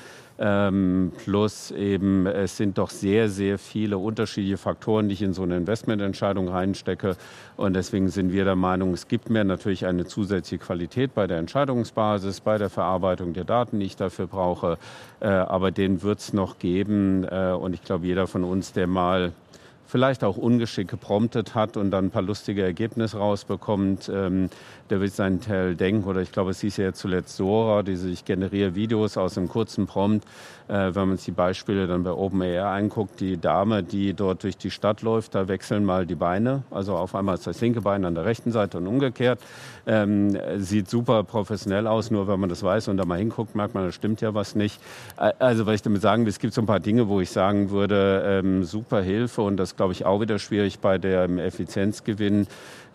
[0.41, 5.43] Ähm, plus eben, es sind doch sehr, sehr viele unterschiedliche Faktoren, die ich in so
[5.43, 7.17] eine Investmententscheidung reinstecke.
[7.57, 11.39] Und deswegen sind wir der Meinung, es gibt mir natürlich eine zusätzliche Qualität bei der
[11.39, 14.77] Entscheidungsbasis, bei der Verarbeitung der Daten, die ich dafür brauche.
[15.19, 17.25] Äh, aber den wird es noch geben.
[17.29, 19.33] Äh, und ich glaube, jeder von uns, der mal
[19.89, 24.49] vielleicht auch ungeschickt gepromptet hat und dann ein paar lustige Ergebnisse rausbekommt, ähm,
[24.89, 26.07] der wird seinen Teil denken.
[26.07, 29.87] Oder ich glaube, es hieß ja zuletzt Sora, diese ich generiere Videos aus einem kurzen
[29.87, 30.25] Prompt.
[30.69, 34.55] Äh, wenn man sich die Beispiele dann bei OpenAI anguckt, die Dame, die dort durch
[34.55, 36.61] die Stadt läuft, da wechseln mal die Beine.
[36.69, 39.39] Also auf einmal ist das linke Bein an der rechten Seite und umgekehrt.
[39.87, 43.73] Ähm, sieht super professionell aus, nur wenn man das weiß und da mal hinguckt, merkt
[43.73, 44.79] man, da stimmt ja was nicht.
[45.17, 47.71] Also, was ich damit sagen will, es gibt so ein paar Dinge, wo ich sagen
[47.71, 52.45] würde, ähm, super Hilfe und das glaube ich auch wieder schwierig bei dem Effizienzgewinn.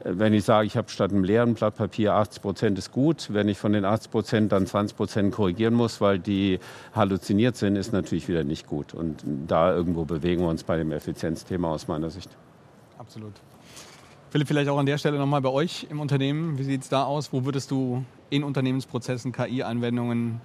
[0.06, 3.48] Wenn ich sage, ich habe statt einem leeren Blatt Papier 80 Prozent ist gut, wenn
[3.48, 6.60] ich von den 80 Prozent dann 20 Prozent korrigieren muss, weil die
[6.94, 8.92] halluziniert sind, ist natürlich wieder nicht gut.
[8.92, 12.28] Und da irgendwo bewegen wir uns bei dem Effizienzthema aus meiner Sicht.
[12.98, 13.32] Absolut.
[14.28, 16.58] Philipp, vielleicht auch an der Stelle nochmal bei euch im Unternehmen.
[16.58, 17.32] Wie sieht es da aus?
[17.32, 20.42] Wo würdest du in Unternehmensprozessen KI-Anwendungen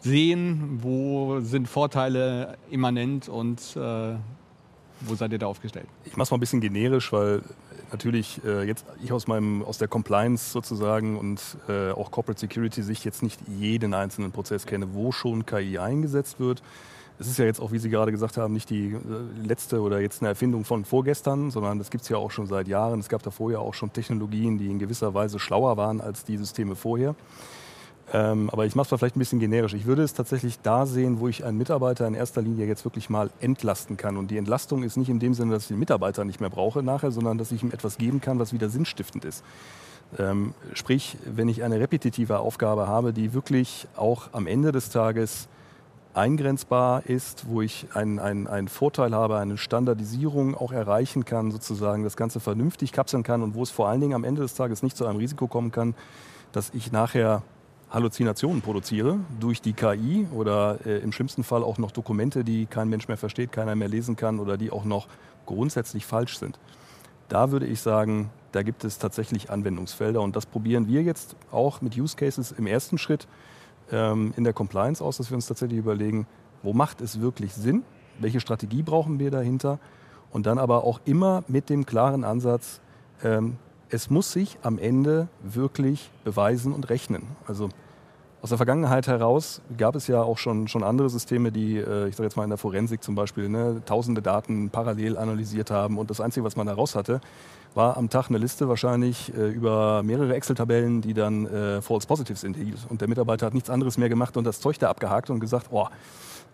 [0.00, 0.80] sehen?
[0.82, 4.14] Wo sind Vorteile immanent und äh,
[5.00, 5.86] wo seid ihr da aufgestellt?
[6.04, 7.42] Ich mache es mal ein bisschen generisch, weil
[7.94, 12.82] natürlich äh, jetzt ich aus meinem aus der Compliance sozusagen und äh, auch Corporate Security
[12.82, 16.60] Sicht jetzt nicht jeden einzelnen Prozess kenne, wo schon KI eingesetzt wird.
[17.20, 18.98] es ist ja jetzt auch, wie Sie gerade gesagt haben, nicht die äh,
[19.46, 22.66] letzte oder jetzt eine Erfindung von vorgestern, sondern das gibt es ja auch schon seit
[22.66, 22.98] Jahren.
[22.98, 26.36] Es gab davor ja auch schon Technologien, die in gewisser Weise schlauer waren als die
[26.36, 27.14] Systeme vorher.
[28.12, 29.72] Ähm, aber ich mache es vielleicht ein bisschen generisch.
[29.74, 33.08] Ich würde es tatsächlich da sehen, wo ich einen Mitarbeiter in erster Linie jetzt wirklich
[33.08, 34.16] mal entlasten kann.
[34.16, 36.82] Und die Entlastung ist nicht in dem Sinne, dass ich den Mitarbeiter nicht mehr brauche
[36.82, 39.42] nachher, sondern dass ich ihm etwas geben kann, was wieder sinnstiftend ist.
[40.18, 45.48] Ähm, sprich, wenn ich eine repetitive Aufgabe habe, die wirklich auch am Ende des Tages
[46.12, 52.04] eingrenzbar ist, wo ich einen, einen, einen Vorteil habe, eine Standardisierung auch erreichen kann, sozusagen
[52.04, 54.82] das Ganze vernünftig kapseln kann und wo es vor allen Dingen am Ende des Tages
[54.82, 55.94] nicht zu einem Risiko kommen kann,
[56.52, 57.42] dass ich nachher
[57.94, 62.88] Halluzinationen produziere durch die KI oder äh, im schlimmsten Fall auch noch Dokumente, die kein
[62.88, 65.06] Mensch mehr versteht, keiner mehr lesen kann oder die auch noch
[65.46, 66.58] grundsätzlich falsch sind.
[67.28, 71.82] Da würde ich sagen, da gibt es tatsächlich Anwendungsfelder und das probieren wir jetzt auch
[71.82, 73.28] mit Use Cases im ersten Schritt
[73.92, 76.26] ähm, in der Compliance aus, dass wir uns tatsächlich überlegen,
[76.64, 77.84] wo macht es wirklich Sinn,
[78.18, 79.78] welche Strategie brauchen wir dahinter
[80.32, 82.80] und dann aber auch immer mit dem klaren Ansatz,
[83.22, 83.56] ähm,
[83.88, 87.22] es muss sich am Ende wirklich beweisen und rechnen.
[87.46, 87.68] Also
[88.44, 92.16] aus der Vergangenheit heraus gab es ja auch schon, schon andere Systeme, die, äh, ich
[92.16, 96.10] sage jetzt mal in der Forensik zum Beispiel, ne, tausende Daten parallel analysiert haben und
[96.10, 97.22] das Einzige, was man da raus hatte,
[97.74, 102.44] war am Tag eine Liste wahrscheinlich äh, über mehrere Excel-Tabellen, die dann äh, False Positives
[102.44, 102.86] enthielt.
[102.90, 105.68] Und der Mitarbeiter hat nichts anderes mehr gemacht und das Zeug da abgehakt und gesagt,
[105.70, 105.88] oh,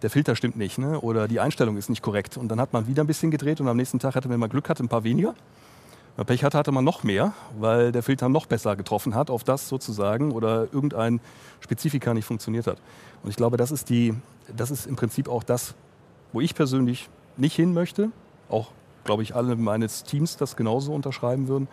[0.02, 1.00] der Filter stimmt nicht ne?
[1.00, 2.36] oder die Einstellung ist nicht korrekt.
[2.36, 4.48] Und dann hat man wieder ein bisschen gedreht und am nächsten Tag hatte, wenn man
[4.48, 5.34] Glück hatte, ein paar weniger.
[6.16, 9.30] Wenn man Pech hatte, hatte man noch mehr, weil der Filter noch besser getroffen hat
[9.30, 11.20] auf das sozusagen oder irgendein
[11.60, 12.78] Spezifika nicht funktioniert hat.
[13.22, 14.14] Und ich glaube, das ist, die,
[14.54, 15.74] das ist im Prinzip auch das,
[16.32, 18.10] wo ich persönlich nicht hin möchte.
[18.48, 18.72] Auch,
[19.04, 21.68] glaube ich, alle meines Teams das genauso unterschreiben würden.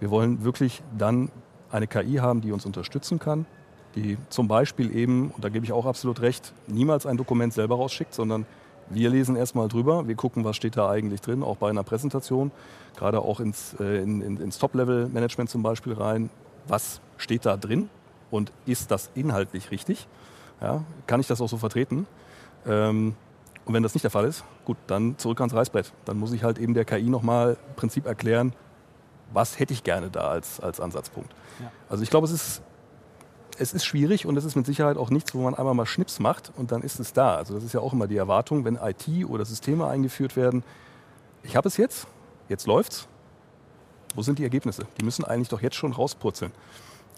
[0.00, 1.30] Wir wollen wirklich dann
[1.70, 3.46] eine KI haben, die uns unterstützen kann,
[3.94, 7.76] die zum Beispiel eben, und da gebe ich auch absolut recht, niemals ein Dokument selber
[7.76, 8.46] rausschickt, sondern
[8.90, 12.52] wir lesen erstmal drüber, wir gucken, was steht da eigentlich drin, auch bei einer Präsentation,
[12.96, 16.30] gerade auch ins, äh, in, in, ins Top-Level-Management zum Beispiel rein.
[16.68, 17.88] Was steht da drin
[18.30, 20.08] und ist das inhaltlich richtig?
[20.60, 22.06] Ja, kann ich das auch so vertreten?
[22.66, 23.14] Ähm,
[23.64, 25.92] und wenn das nicht der Fall ist, gut, dann zurück ans Reißbrett.
[26.04, 28.52] Dann muss ich halt eben der KI nochmal im Prinzip erklären,
[29.32, 31.32] was hätte ich gerne da als, als Ansatzpunkt.
[31.60, 31.72] Ja.
[31.88, 32.62] Also ich glaube, es ist
[33.58, 36.18] es ist schwierig und es ist mit Sicherheit auch nichts, wo man einmal mal Schnips
[36.18, 37.36] macht und dann ist es da.
[37.36, 40.62] Also das ist ja auch immer die Erwartung, wenn IT oder Systeme eingeführt werden.
[41.42, 42.06] Ich habe es jetzt,
[42.48, 43.08] jetzt läuft's.
[44.14, 44.86] Wo sind die Ergebnisse?
[44.98, 46.52] Die müssen eigentlich doch jetzt schon rauspurzeln.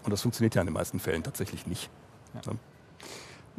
[0.05, 1.91] Und das funktioniert ja in den meisten Fällen tatsächlich nicht.
[2.35, 2.53] Ja.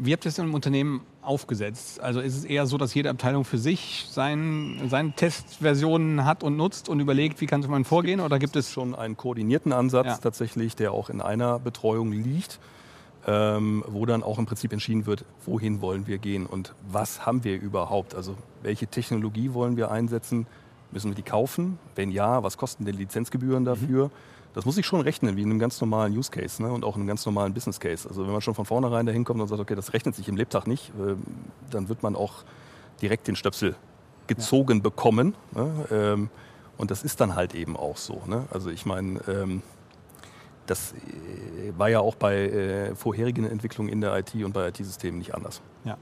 [0.02, 2.00] Wie habt ihr es im Unternehmen aufgesetzt?
[2.00, 6.56] Also ist es eher so, dass jede Abteilung für sich sein, seine Testversionen hat und
[6.56, 8.22] nutzt und überlegt, wie kann man vorgehen?
[8.22, 10.18] Oder gibt es schon einen koordinierten Ansatz ja.
[10.18, 12.60] tatsächlich, der auch in einer Betreuung liegt,
[13.28, 17.44] ähm, wo dann auch im Prinzip entschieden wird, wohin wollen wir gehen und was haben
[17.44, 18.16] wir überhaupt?
[18.16, 20.48] Also welche Technologie wollen wir einsetzen?
[20.92, 21.78] Müssen wir die kaufen?
[21.96, 24.06] Wenn ja, was kosten denn Lizenzgebühren dafür?
[24.06, 26.72] Mhm das muss ich schon rechnen, wie in einem ganz normalen Use Case ne?
[26.72, 28.08] und auch in einem ganz normalen Business Case.
[28.08, 30.36] Also wenn man schon von vornherein dahin kommt und sagt, okay, das rechnet sich im
[30.36, 31.16] Lebtag nicht, äh,
[31.70, 32.44] dann wird man auch
[33.02, 33.76] direkt den Stöpsel
[34.28, 34.84] gezogen ja.
[34.84, 35.36] bekommen.
[35.54, 35.86] Ne?
[35.92, 36.30] Ähm,
[36.78, 38.22] und das ist dann halt eben auch so.
[38.26, 38.46] Ne?
[38.52, 39.62] Also ich meine, ähm,
[40.66, 45.20] das äh, war ja auch bei äh, vorherigen Entwicklungen in der IT und bei IT-Systemen
[45.20, 45.62] nicht anders.
[45.84, 45.98] Ja.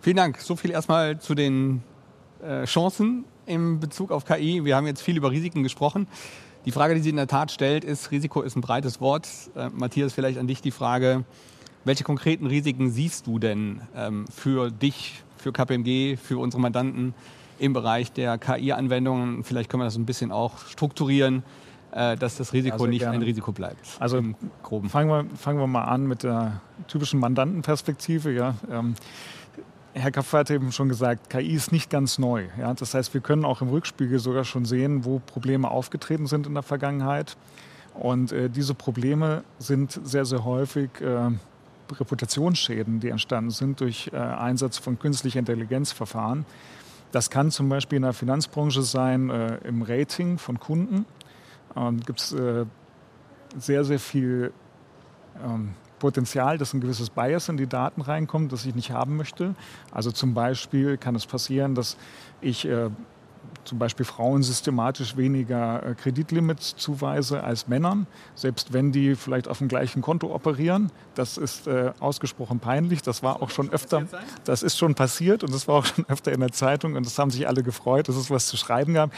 [0.00, 0.40] Vielen Dank.
[0.40, 1.82] So viel erstmal zu den
[2.42, 4.64] äh, Chancen im Bezug auf KI.
[4.64, 6.08] Wir haben jetzt viel über Risiken gesprochen.
[6.64, 9.28] Die Frage, die sie in der Tat stellt, ist, Risiko ist ein breites Wort.
[9.56, 11.24] Äh, Matthias, vielleicht an dich die Frage,
[11.84, 17.14] welche konkreten Risiken siehst du denn ähm, für dich, für KPMG, für unsere Mandanten
[17.58, 19.42] im Bereich der KI-Anwendungen?
[19.42, 21.42] Vielleicht können wir das ein bisschen auch strukturieren,
[21.90, 23.16] äh, dass das Risiko ja, nicht gerne.
[23.16, 23.84] ein Risiko bleibt.
[23.98, 24.22] Also
[24.88, 28.32] fangen wir, fangen wir mal an mit der typischen Mandantenperspektive.
[28.32, 28.54] Ja.
[28.70, 28.94] Ähm,
[29.94, 32.46] Herr Kapfer hat eben schon gesagt, KI ist nicht ganz neu.
[32.58, 32.72] Ja?
[32.72, 36.54] Das heißt, wir können auch im Rückspiegel sogar schon sehen, wo Probleme aufgetreten sind in
[36.54, 37.36] der Vergangenheit.
[37.94, 41.30] Und äh, diese Probleme sind sehr, sehr häufig äh,
[41.92, 46.46] Reputationsschäden, die entstanden sind durch äh, Einsatz von künstlicher Intelligenzverfahren.
[47.10, 51.04] Das kann zum Beispiel in der Finanzbranche sein, äh, im Rating von Kunden.
[51.76, 52.64] Ähm, Gibt es äh,
[53.58, 54.52] sehr, sehr viel
[55.44, 59.54] ähm, Potenzial, dass ein gewisses Bias in die Daten reinkommt, das ich nicht haben möchte.
[59.92, 61.96] Also zum Beispiel kann es passieren, dass
[62.40, 62.90] ich äh,
[63.62, 69.58] zum Beispiel Frauen systematisch weniger äh, Kreditlimits zuweise als Männern, selbst wenn die vielleicht auf
[69.58, 70.90] dem gleichen Konto operieren.
[71.14, 73.02] Das ist äh, ausgesprochen peinlich.
[73.02, 74.02] Das war auch schon öfter,
[74.42, 77.16] das ist schon passiert und das war auch schon öfter in der Zeitung und das
[77.16, 79.12] haben sich alle gefreut, dass es was zu schreiben gab.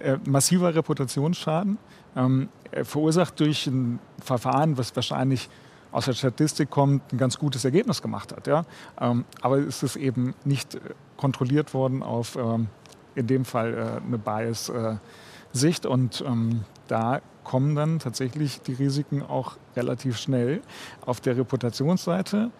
[0.00, 1.78] Äh, massiver Reputationsschaden,
[2.16, 2.48] ähm,
[2.82, 5.48] verursacht durch ein Verfahren, was wahrscheinlich
[5.94, 8.46] aus der Statistik kommt, ein ganz gutes Ergebnis gemacht hat.
[8.48, 8.64] Ja?
[9.00, 10.80] Ähm, aber es ist eben nicht äh,
[11.16, 12.66] kontrolliert worden auf ähm,
[13.14, 15.86] in dem Fall äh, eine Bias-Sicht.
[15.86, 20.62] und ähm, da kommen dann tatsächlich die Risiken auch relativ schnell.
[21.06, 22.50] Auf der Reputationsseite,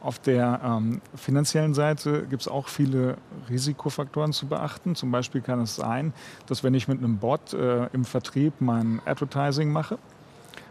[0.00, 4.96] auf der ähm, finanziellen Seite gibt es auch viele Risikofaktoren zu beachten.
[4.96, 6.12] Zum Beispiel kann es sein,
[6.46, 9.98] dass wenn ich mit einem Bot äh, im Vertrieb mein Advertising mache,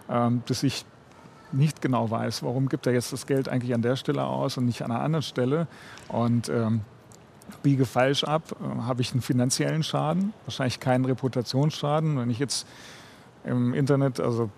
[0.09, 0.83] ähm, dass ich
[1.51, 4.65] nicht genau weiß, warum gibt er jetzt das Geld eigentlich an der Stelle aus und
[4.65, 5.67] nicht an einer anderen Stelle.
[6.07, 6.81] Und ähm,
[7.63, 12.17] biege falsch ab, äh, habe ich einen finanziellen Schaden, wahrscheinlich keinen Reputationsschaden.
[12.17, 12.67] Wenn ich jetzt
[13.43, 14.49] im Internet also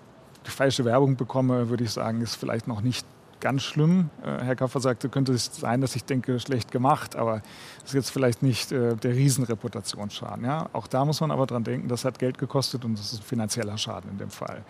[0.43, 3.05] falsche Werbung bekomme, würde ich sagen, ist vielleicht noch nicht
[3.39, 4.09] ganz schlimm.
[4.23, 7.41] Äh, Herr Kaffer sagte, könnte es sein, dass ich denke, schlecht gemacht, aber
[7.79, 10.45] das ist jetzt vielleicht nicht äh, der Riesenreputationsschaden.
[10.45, 10.69] Ja?
[10.73, 13.23] Auch da muss man aber dran denken, das hat Geld gekostet und das ist ein
[13.23, 14.63] finanzieller Schaden in dem Fall.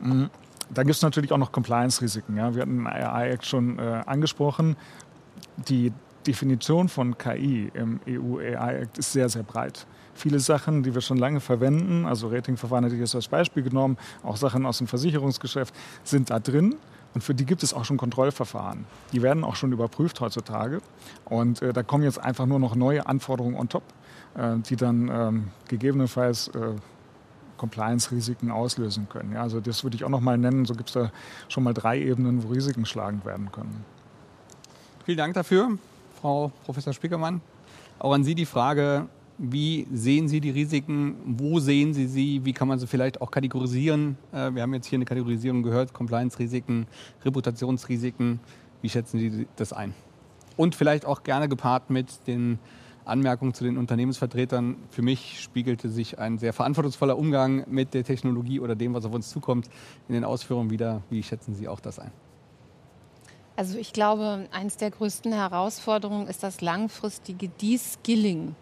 [0.00, 0.30] Mhm.
[0.72, 2.36] Dann gibt es natürlich auch noch Compliance-Risiken.
[2.36, 2.54] Ja?
[2.54, 4.76] Wir hatten den AI-Act schon äh, angesprochen.
[5.68, 5.92] Die
[6.26, 9.86] Definition von KI im EU AI Act ist sehr, sehr breit.
[10.14, 13.98] Viele Sachen, die wir schon lange verwenden, also Ratingverfahren hätte ich jetzt als Beispiel genommen,
[14.22, 15.74] auch Sachen aus dem Versicherungsgeschäft,
[16.04, 16.76] sind da drin.
[17.14, 18.86] Und für die gibt es auch schon Kontrollverfahren.
[19.12, 20.80] Die werden auch schon überprüft heutzutage.
[21.24, 23.84] Und äh, da kommen jetzt einfach nur noch neue Anforderungen on top,
[24.36, 26.72] äh, die dann ähm, gegebenenfalls äh,
[27.64, 29.32] Compliance-Risiken auslösen können.
[29.32, 30.66] Ja, also das würde ich auch noch mal nennen.
[30.66, 31.10] So gibt es da
[31.48, 33.84] schon mal drei Ebenen, wo Risiken schlagend werden können.
[35.06, 35.78] Vielen Dank dafür.
[36.20, 37.40] Frau Professor Spiekermann.
[37.98, 39.06] Auch an Sie die Frage,
[39.38, 41.16] wie sehen Sie die Risiken?
[41.24, 42.44] Wo sehen Sie sie?
[42.44, 44.18] Wie kann man sie vielleicht auch kategorisieren?
[44.32, 46.86] Äh, wir haben jetzt hier eine Kategorisierung gehört, Compliance-Risiken,
[47.24, 48.40] Reputationsrisiken.
[48.82, 49.94] Wie schätzen Sie das ein?
[50.56, 52.58] Und vielleicht auch gerne gepaart mit den
[53.04, 54.76] Anmerkungen zu den Unternehmensvertretern.
[54.90, 59.12] Für mich spiegelte sich ein sehr verantwortungsvoller Umgang mit der Technologie oder dem, was auf
[59.12, 59.68] uns zukommt,
[60.08, 61.02] in den Ausführungen wieder.
[61.10, 62.10] Wie schätzen Sie auch das ein?
[63.56, 68.56] Also ich glaube, eines der größten Herausforderungen ist das langfristige De-Skilling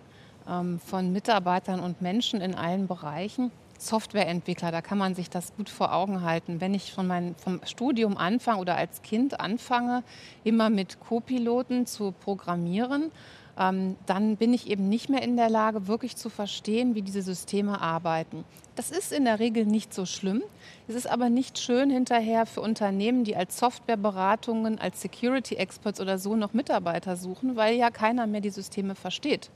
[0.46, 3.50] ähm, von Mitarbeitern und Menschen in allen Bereichen.
[3.78, 6.60] Softwareentwickler, da kann man sich das gut vor Augen halten.
[6.60, 10.04] Wenn ich von meinem, vom Studium anfange oder als Kind anfange,
[10.44, 13.10] immer mit Co-Piloten zu programmieren,
[13.56, 17.80] dann bin ich eben nicht mehr in der Lage, wirklich zu verstehen, wie diese Systeme
[17.80, 18.44] arbeiten.
[18.76, 20.42] Das ist in der Regel nicht so schlimm.
[20.88, 26.18] Es ist aber nicht schön hinterher für Unternehmen, die als Softwareberatungen, als Security Experts oder
[26.18, 29.50] so noch Mitarbeiter suchen, weil ja keiner mehr die Systeme versteht.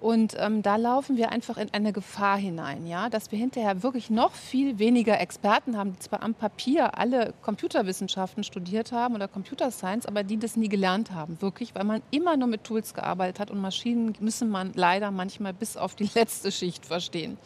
[0.00, 4.10] Und ähm, da laufen wir einfach in eine Gefahr hinein, ja, dass wir hinterher wirklich
[4.10, 9.70] noch viel weniger Experten haben, die zwar am Papier alle Computerwissenschaften studiert haben oder Computer
[9.70, 13.40] Science, aber die das nie gelernt haben, wirklich, weil man immer nur mit Tools gearbeitet
[13.40, 17.38] hat und Maschinen müssen man leider manchmal bis auf die letzte Schicht verstehen.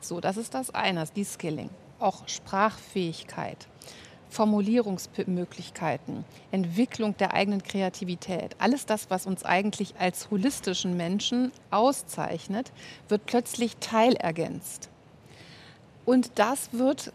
[0.00, 1.70] So, das ist das eine, das De-Skilling.
[1.98, 3.69] Auch Sprachfähigkeit.
[4.30, 12.72] Formulierungsmöglichkeiten, Entwicklung der eigenen Kreativität, alles das, was uns eigentlich als holistischen Menschen auszeichnet,
[13.08, 14.88] wird plötzlich teilergänzt.
[16.04, 17.12] Und das wird,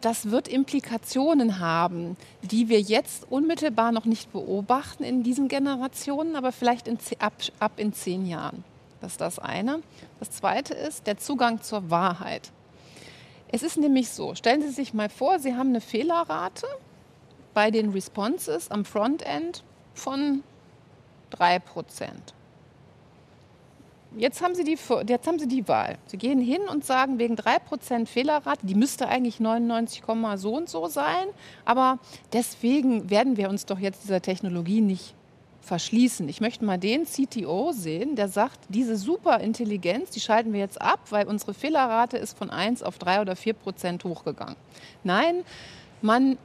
[0.00, 6.52] das wird Implikationen haben, die wir jetzt unmittelbar noch nicht beobachten in diesen Generationen, aber
[6.52, 8.64] vielleicht in, ab, ab in zehn Jahren.
[9.00, 9.80] Das ist das eine.
[10.20, 12.52] Das zweite ist der Zugang zur Wahrheit.
[13.54, 16.66] Es ist nämlich so, stellen Sie sich mal vor, Sie haben eine Fehlerrate
[17.52, 19.62] bei den Responses am Frontend
[19.92, 20.42] von
[21.32, 21.60] 3%.
[24.16, 25.98] Jetzt haben, Sie die, jetzt haben Sie die Wahl.
[26.06, 30.02] Sie gehen hin und sagen, wegen 3% Fehlerrate, die müsste eigentlich 99,
[30.36, 31.28] so und so sein,
[31.66, 31.98] aber
[32.32, 35.14] deswegen werden wir uns doch jetzt dieser Technologie nicht
[35.62, 36.28] verschließen.
[36.28, 41.00] Ich möchte mal den CTO sehen, der sagt, diese Superintelligenz, die schalten wir jetzt ab,
[41.10, 44.56] weil unsere Fehlerrate ist von 1 auf 3 oder 4 Prozent hochgegangen.
[45.04, 45.44] Nein,
[46.02, 46.36] man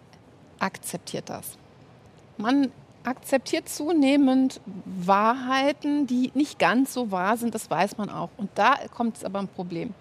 [0.60, 1.58] akzeptiert das.
[2.38, 2.72] Man
[3.04, 8.30] akzeptiert zunehmend Wahrheiten, die nicht ganz so wahr sind, das weiß man auch.
[8.38, 9.94] Und da kommt es aber ein Problem.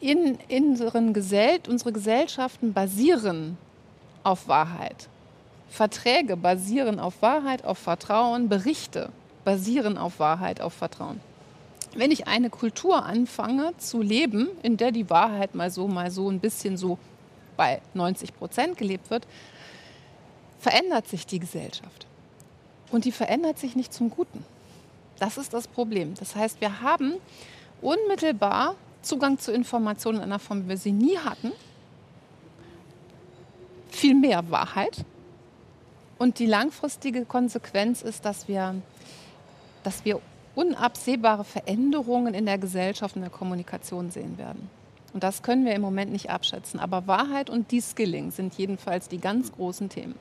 [0.00, 3.56] In, in unseren Gesell unsere Gesellschaften basieren
[4.24, 5.08] auf Wahrheit.
[5.72, 9.08] Verträge basieren auf Wahrheit, auf Vertrauen, Berichte
[9.42, 11.18] basieren auf Wahrheit, auf Vertrauen.
[11.94, 16.28] Wenn ich eine Kultur anfange zu leben, in der die Wahrheit mal so, mal so
[16.28, 16.98] ein bisschen so
[17.56, 19.26] bei 90 Prozent gelebt wird,
[20.60, 22.06] verändert sich die Gesellschaft.
[22.90, 24.44] Und die verändert sich nicht zum Guten.
[25.18, 26.12] Das ist das Problem.
[26.18, 27.14] Das heißt, wir haben
[27.80, 31.50] unmittelbar Zugang zu Informationen in einer Form, wie wir sie nie hatten,
[33.88, 35.06] viel mehr Wahrheit,
[36.22, 38.76] und die langfristige Konsequenz ist, dass wir,
[39.82, 40.20] dass wir
[40.54, 44.70] unabsehbare Veränderungen in der Gesellschaft und der Kommunikation sehen werden.
[45.12, 46.78] Und das können wir im Moment nicht abschätzen.
[46.78, 50.14] Aber Wahrheit und De-Skilling sind jedenfalls die ganz großen Themen.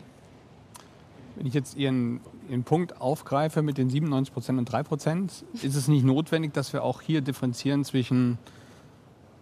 [1.35, 5.75] Wenn ich jetzt Ihren, Ihren Punkt aufgreife mit den 97 Prozent und 3 Prozent, ist
[5.75, 8.39] es nicht notwendig, dass wir auch hier differenzieren zwischen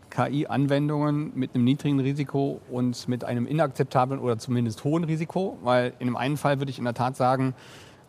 [0.10, 5.58] KI-Anwendungen mit einem niedrigen Risiko und mit einem inakzeptablen oder zumindest hohen Risiko?
[5.64, 7.54] Weil in dem einen Fall würde ich in der Tat sagen,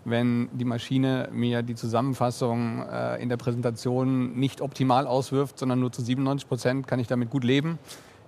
[0.05, 5.93] wenn die Maschine mir die Zusammenfassung äh, in der Präsentation nicht optimal auswirft, sondern nur
[5.93, 7.79] zu 97 Prozent, kann ich damit gut leben.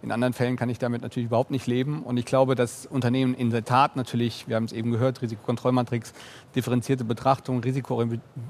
[0.02, 2.02] In anderen Fällen kann ich damit natürlich überhaupt nicht leben.
[2.02, 6.12] Und ich glaube, dass Unternehmen in der Tat natürlich, wir haben es eben gehört, Risikokontrollmatrix,
[6.56, 7.62] differenzierte Betrachtung,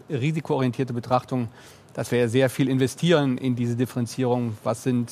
[0.09, 1.49] risikoorientierte Betrachtung,
[1.95, 4.57] dass wir sehr viel investieren in diese Differenzierung.
[4.65, 5.11] Was sind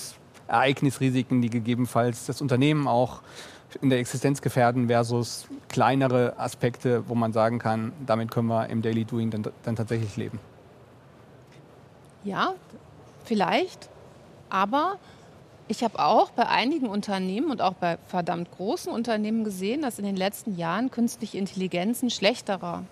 [0.48, 3.20] Ereignisrisiken, die gegebenenfalls das Unternehmen auch
[3.80, 8.82] in der Existenz gefährden versus kleinere Aspekte, wo man sagen kann, damit können wir im
[8.82, 10.40] Daily Doing dann, dann tatsächlich leben?
[12.24, 12.54] Ja,
[13.24, 13.88] vielleicht.
[14.48, 14.98] Aber
[15.68, 20.04] ich habe auch bei einigen Unternehmen und auch bei verdammt großen Unternehmen gesehen, dass in
[20.04, 22.84] den letzten Jahren künstliche Intelligenzen schlechterer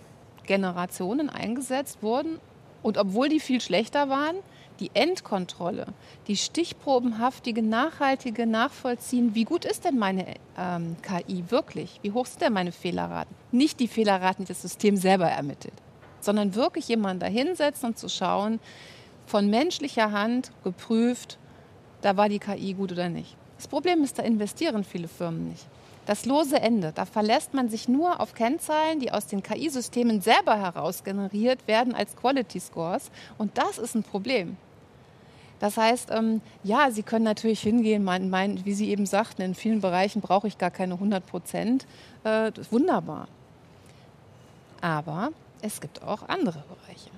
[0.47, 2.39] Generationen eingesetzt wurden.
[2.83, 4.37] Und obwohl die viel schlechter waren,
[4.81, 5.87] die Endkontrolle,
[6.29, 11.99] die stichprobenhaftige, nachhaltige Nachvollziehen, wie gut ist denn meine ähm, KI wirklich?
[12.03, 13.35] Wie hoch sind denn meine Fehlerraten?
[13.51, 15.75] Nicht die Fehlerraten, die das System selber ermittelt,
[16.21, 18.61] sondern wirklich jemanden dahinsetzen und zu schauen,
[19.27, 21.39] von menschlicher Hand geprüft,
[22.01, 23.37] da war die KI gut oder nicht.
[23.57, 25.67] Das Problem ist, da investieren viele Firmen nicht.
[26.09, 30.57] Das lose Ende, da verlässt man sich nur auf Kennzahlen, die aus den KI-Systemen selber
[30.59, 33.11] heraus generiert werden als Quality Scores.
[33.37, 34.57] Und das ist ein Problem.
[35.61, 39.55] Das heißt, ähm, ja, Sie können natürlich hingehen, mein, mein, wie Sie eben sagten, in
[39.55, 41.87] vielen Bereichen brauche ich gar keine 100 Prozent.
[42.25, 43.29] Äh, wunderbar.
[44.81, 45.29] Aber
[45.61, 47.11] es gibt auch andere Bereiche.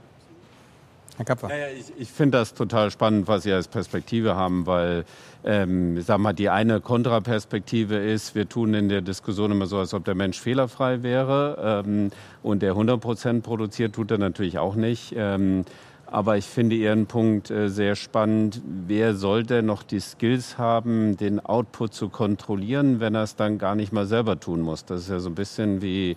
[1.21, 1.51] Herr Kapfer.
[1.51, 5.05] Ja, ja, ich, ich finde das total spannend, was Sie als Perspektive haben, weil
[5.45, 9.93] ähm, sag mal, die eine Kontraperspektive ist, wir tun in der Diskussion immer so, als
[9.93, 12.11] ob der Mensch fehlerfrei wäre ähm,
[12.43, 15.12] und der 100 Prozent produziert, tut er natürlich auch nicht.
[15.14, 15.66] Ähm,
[16.07, 18.61] aber ich finde Ihren Punkt äh, sehr spannend.
[18.64, 23.59] Wer soll denn noch die Skills haben, den Output zu kontrollieren, wenn er es dann
[23.59, 24.85] gar nicht mal selber tun muss?
[24.85, 26.16] Das ist ja so ein bisschen wie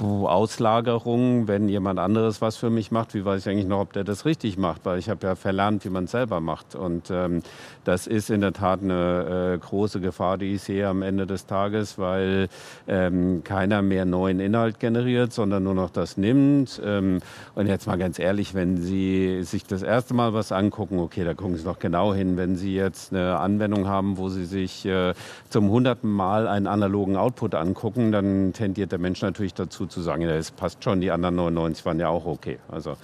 [0.00, 4.04] Auslagerung, wenn jemand anderes was für mich macht, wie weiß ich eigentlich noch, ob der
[4.04, 6.74] das richtig macht, weil ich habe ja verlernt, wie man es selber macht.
[6.74, 7.42] Und ähm,
[7.84, 11.46] das ist in der Tat eine äh, große Gefahr, die ich sehe am Ende des
[11.46, 12.48] Tages, weil
[12.88, 16.80] ähm, keiner mehr neuen Inhalt generiert, sondern nur noch das nimmt.
[16.84, 17.20] Ähm,
[17.54, 21.34] und jetzt mal ganz ehrlich, wenn Sie sich das erste Mal was angucken, okay, da
[21.34, 22.36] gucken Sie noch genau hin.
[22.36, 25.14] Wenn Sie jetzt eine Anwendung haben, wo Sie sich äh,
[25.48, 30.26] zum hunderten Mal einen analogen Output angucken, dann tendiert der Mensch natürlich dazu zu sagen,
[30.26, 32.58] das passt schon, die anderen 99 waren ja auch okay.
[32.68, 32.96] Also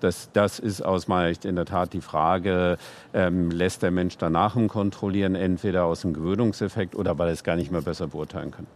[0.00, 2.78] das, das ist aus meiner Sicht in der Tat die Frage,
[3.14, 7.44] ähm, lässt der Mensch danach im Kontrollieren, entweder aus dem Gewöhnungseffekt oder weil er es
[7.44, 8.66] gar nicht mehr besser beurteilen kann.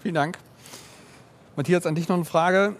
[0.00, 0.38] Vielen Dank.
[1.56, 2.76] Matthias, an dich noch eine Frage.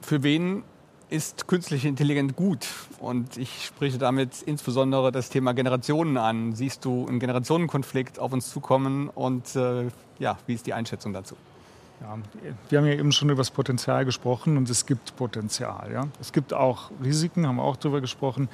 [0.00, 0.64] Für wen
[1.08, 2.66] ist künstliche Intelligenz gut?
[2.98, 6.54] Und ich spreche damit insbesondere das Thema Generationen an.
[6.54, 9.84] Siehst du einen Generationenkonflikt auf uns zukommen und äh,
[10.18, 11.36] ja, wie ist die Einschätzung dazu?
[12.00, 12.18] Ja,
[12.68, 15.90] wir haben ja eben schon über das Potenzial gesprochen und es gibt Potenzial.
[15.92, 16.08] Ja?
[16.20, 18.48] Es gibt auch Risiken, haben wir auch darüber gesprochen.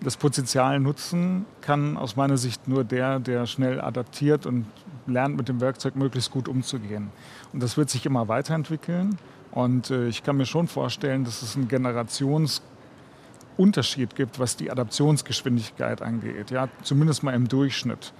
[0.00, 4.66] Das Potenzial nutzen kann aus meiner Sicht nur der, der schnell adaptiert und
[5.06, 7.10] lernt, mit dem Werkzeug möglichst gut umzugehen.
[7.52, 9.18] Und das wird sich immer weiterentwickeln.
[9.50, 16.00] Und äh, ich kann mir schon vorstellen, dass es einen Generationsunterschied gibt, was die Adaptionsgeschwindigkeit
[16.00, 16.50] angeht.
[16.50, 16.68] Ja?
[16.82, 18.12] Zumindest mal im Durchschnitt.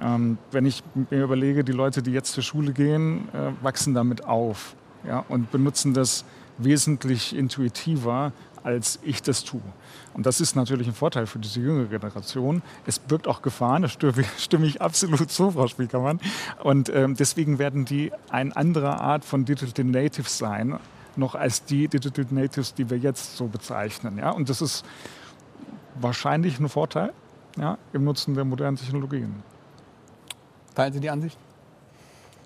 [0.00, 4.24] Ähm, wenn ich mir überlege, die Leute, die jetzt zur Schule gehen, äh, wachsen damit
[4.24, 4.74] auf
[5.06, 6.24] ja, und benutzen das
[6.58, 8.32] wesentlich intuitiver,
[8.62, 9.60] als ich das tue.
[10.14, 12.62] Und das ist natürlich ein Vorteil für diese jüngere Generation.
[12.86, 13.88] Es birgt auch Gefahren, da
[14.38, 16.18] stimme ich absolut zu, Frau Spiekermann.
[16.62, 20.78] Und ähm, deswegen werden die eine andere Art von Digital Natives sein,
[21.16, 24.18] noch als die Digital Natives, die wir jetzt so bezeichnen.
[24.18, 24.30] Ja?
[24.30, 24.84] Und das ist
[26.00, 27.12] wahrscheinlich ein Vorteil
[27.58, 29.42] ja, im Nutzen der modernen Technologien.
[30.74, 31.38] Teilen Sie die Ansicht?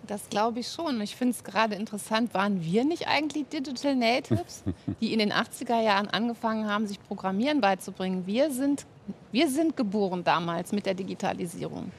[0.06, 1.00] Das glaube ich schon.
[1.02, 4.64] Ich finde es gerade interessant, waren wir nicht eigentlich Digital Natives,
[5.00, 8.26] die in den 80er Jahren angefangen haben, sich Programmieren beizubringen?
[8.26, 8.86] Wir sind,
[9.32, 11.92] wir sind geboren damals mit der Digitalisierung.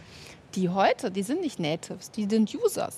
[0.56, 2.98] Die heute, die sind nicht Natives, die sind Users.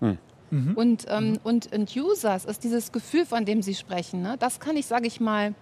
[0.00, 0.18] Hm.
[0.50, 0.74] Mhm.
[0.76, 1.40] Und, ähm, mhm.
[1.42, 4.22] und, und Users ist dieses Gefühl, von dem Sie sprechen.
[4.22, 4.36] Ne?
[4.38, 5.54] Das kann ich, sage ich mal,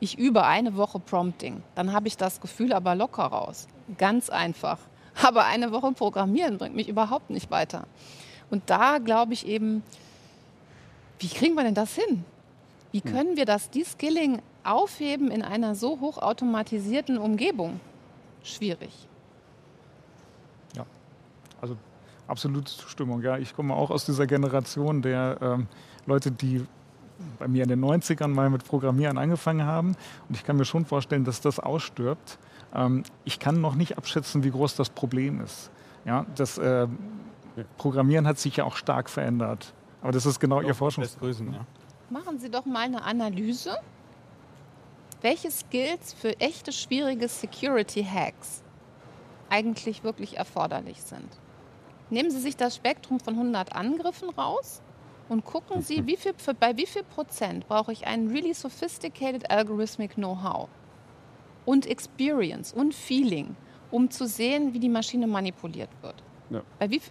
[0.00, 1.62] ich übe eine Woche Prompting.
[1.76, 3.68] Dann habe ich das Gefühl aber locker raus.
[3.98, 4.78] Ganz einfach.
[5.22, 7.86] Aber eine Woche Programmieren bringt mich überhaupt nicht weiter.
[8.50, 9.82] Und da glaube ich eben,
[11.18, 12.24] wie kriegen wir denn das hin?
[12.92, 13.12] Wie hm.
[13.12, 17.80] können wir das De-Skilling aufheben in einer so hochautomatisierten Umgebung?
[18.42, 18.90] Schwierig.
[21.60, 21.76] Also
[22.26, 23.22] absolute Zustimmung.
[23.22, 25.66] Ja, ich komme auch aus dieser Generation der ähm,
[26.06, 26.64] Leute, die
[27.38, 29.94] bei mir in den 90ern mal mit Programmieren angefangen haben.
[30.28, 32.38] Und ich kann mir schon vorstellen, dass das ausstirbt.
[32.74, 35.70] Ähm, ich kann noch nicht abschätzen, wie groß das Problem ist.
[36.04, 36.86] Ja, das äh,
[37.76, 39.72] Programmieren hat sich ja auch stark verändert.
[40.02, 41.52] Aber das ist genau Ihr Forschungsgrößen.
[41.52, 41.66] Ja.
[42.08, 43.76] Machen Sie doch mal eine Analyse,
[45.20, 48.62] welche Skills für echte schwierige Security-Hacks
[49.50, 51.28] eigentlich wirklich erforderlich sind.
[52.08, 54.80] Nehmen Sie sich das Spektrum von 100 Angriffen raus
[55.28, 59.50] und gucken Sie, wie viel, für, bei wie viel Prozent brauche ich einen really sophisticated
[59.50, 60.68] algorithmic Know-how
[61.64, 63.56] und Experience und Feeling,
[63.90, 66.22] um zu sehen, wie die Maschine manipuliert wird.
[66.50, 66.62] Ja.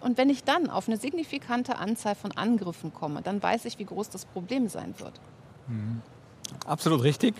[0.02, 3.86] Und wenn ich dann auf eine signifikante Anzahl von Angriffen komme, dann weiß ich, wie
[3.86, 5.20] groß das Problem sein wird.
[5.66, 6.02] Mhm.
[6.66, 7.34] Absolut richtig.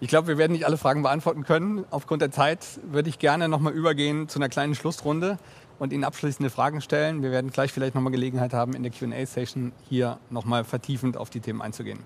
[0.00, 1.84] Ich glaube, wir werden nicht alle Fragen beantworten können.
[1.90, 5.38] Aufgrund der Zeit würde ich gerne nochmal übergehen zu einer kleinen Schlussrunde
[5.80, 7.20] und Ihnen abschließende Fragen stellen.
[7.22, 11.40] Wir werden gleich vielleicht nochmal Gelegenheit haben, in der QA-Session hier nochmal vertiefend auf die
[11.40, 11.98] Themen einzugehen.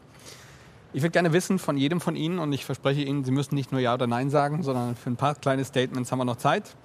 [0.95, 3.73] Ich würde gerne wissen von jedem von Ihnen, und ich verspreche Ihnen, Sie müssen nicht
[3.73, 6.77] nur Ja oder Nein sagen, sondern für ein paar kleine Statements haben wir noch Zeit.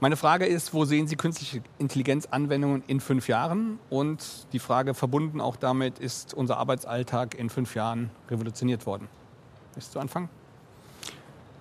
[0.00, 3.78] Meine Frage ist, wo sehen Sie künstliche Intelligenz-Anwendungen in fünf Jahren?
[3.88, 9.08] Und die Frage verbunden auch damit, ist unser Arbeitsalltag in fünf Jahren revolutioniert worden?
[9.74, 10.28] Möchtest du anfangen?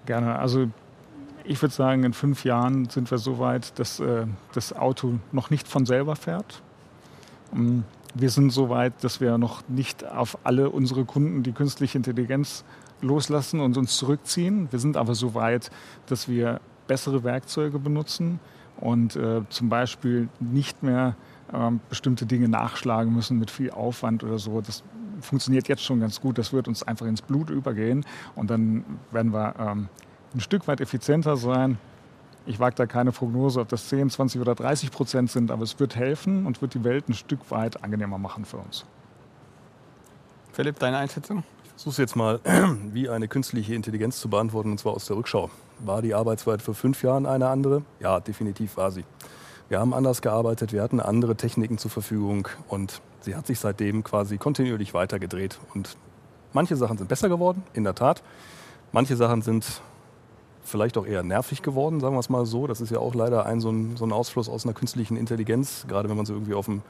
[0.05, 0.39] Gerne.
[0.39, 0.67] Also
[1.43, 5.49] ich würde sagen, in fünf Jahren sind wir so weit, dass äh, das Auto noch
[5.49, 6.61] nicht von selber fährt.
[7.53, 7.83] Ähm,
[8.15, 12.63] wir sind so weit, dass wir noch nicht auf alle unsere Kunden die künstliche Intelligenz
[13.01, 14.67] loslassen und uns zurückziehen.
[14.71, 15.69] Wir sind aber so weit,
[16.07, 18.39] dass wir bessere Werkzeuge benutzen
[18.79, 21.15] und äh, zum Beispiel nicht mehr
[21.53, 24.61] ähm, bestimmte Dinge nachschlagen müssen mit viel Aufwand oder so.
[24.61, 24.83] Das
[25.21, 26.37] funktioniert jetzt schon ganz gut.
[26.37, 28.05] Das wird uns einfach ins Blut übergehen
[28.35, 29.89] und dann werden wir ähm,
[30.33, 31.77] ein Stück weit effizienter sein.
[32.49, 35.79] Ich wage da keine Prognose, ob das 10, 20 oder 30 Prozent sind, aber es
[35.79, 38.85] wird helfen und wird die Welt ein Stück weit angenehmer machen für uns.
[40.53, 41.43] Philipp, deine Einschätzung?
[41.63, 42.39] Ich versuche jetzt mal,
[42.91, 45.51] wie eine künstliche Intelligenz zu beantworten, und zwar aus der Rückschau.
[45.77, 47.83] War die Arbeitswelt vor fünf Jahren eine andere?
[47.99, 49.05] Ja, definitiv war sie.
[49.67, 54.03] Wir haben anders gearbeitet, wir hatten andere Techniken zur Verfügung und sie hat sich seitdem
[54.03, 55.59] quasi kontinuierlich weitergedreht.
[55.75, 55.97] Und
[56.53, 58.23] manche Sachen sind besser geworden, in der Tat.
[58.91, 59.83] Manche Sachen sind
[60.69, 62.67] vielleicht auch eher nervig geworden, sagen wir es mal so.
[62.67, 65.85] Das ist ja auch leider ein so, ein so ein Ausfluss aus einer künstlichen Intelligenz,
[65.87, 66.81] gerade wenn man sie irgendwie auf dem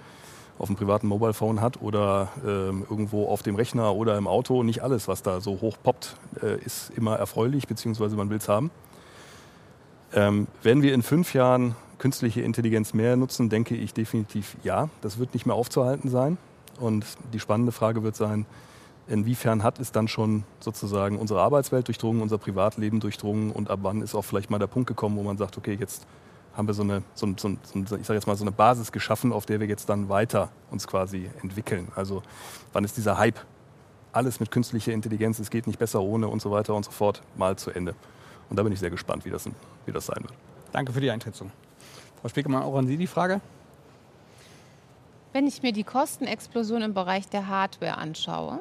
[0.60, 4.62] auf dem privaten Mobile Phone hat oder ähm, irgendwo auf dem Rechner oder im Auto.
[4.62, 8.50] Nicht alles, was da so hoch poppt, äh, ist immer erfreulich, beziehungsweise man will es
[8.50, 8.70] haben.
[10.14, 14.90] Ähm, werden wir in fünf Jahren künstliche Intelligenz mehr nutzen, denke ich definitiv ja.
[15.02, 16.38] Das wird nicht mehr aufzuhalten sein.
[16.78, 18.46] Und die spannende Frage wird sein,
[19.10, 24.02] inwiefern hat es dann schon sozusagen unsere Arbeitswelt durchdrungen, unser Privatleben durchdrungen und ab wann
[24.02, 26.06] ist auch vielleicht mal der Punkt gekommen, wo man sagt, okay, jetzt
[26.56, 29.34] haben wir so eine, so, so, so, ich sag jetzt mal, so eine Basis geschaffen,
[29.34, 31.88] auf der wir jetzt dann weiter uns quasi entwickeln.
[31.96, 32.22] Also
[32.72, 33.40] wann ist dieser Hype,
[34.12, 37.22] alles mit künstlicher Intelligenz, es geht nicht besser ohne und so weiter und so fort,
[37.36, 37.96] mal zu Ende.
[38.50, 39.48] Und da bin ich sehr gespannt, wie das,
[39.86, 40.34] wie das sein wird.
[40.72, 41.52] Danke für die Einschätzung.
[42.22, 43.42] Frau Spiegelmann, auch an Sie die Frage.
[45.32, 48.60] Wenn ich mir die Kostenexplosion im Bereich der Hardware anschaue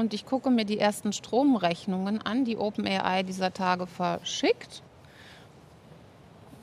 [0.00, 4.82] und ich gucke mir die ersten Stromrechnungen an, die OpenAI dieser Tage verschickt,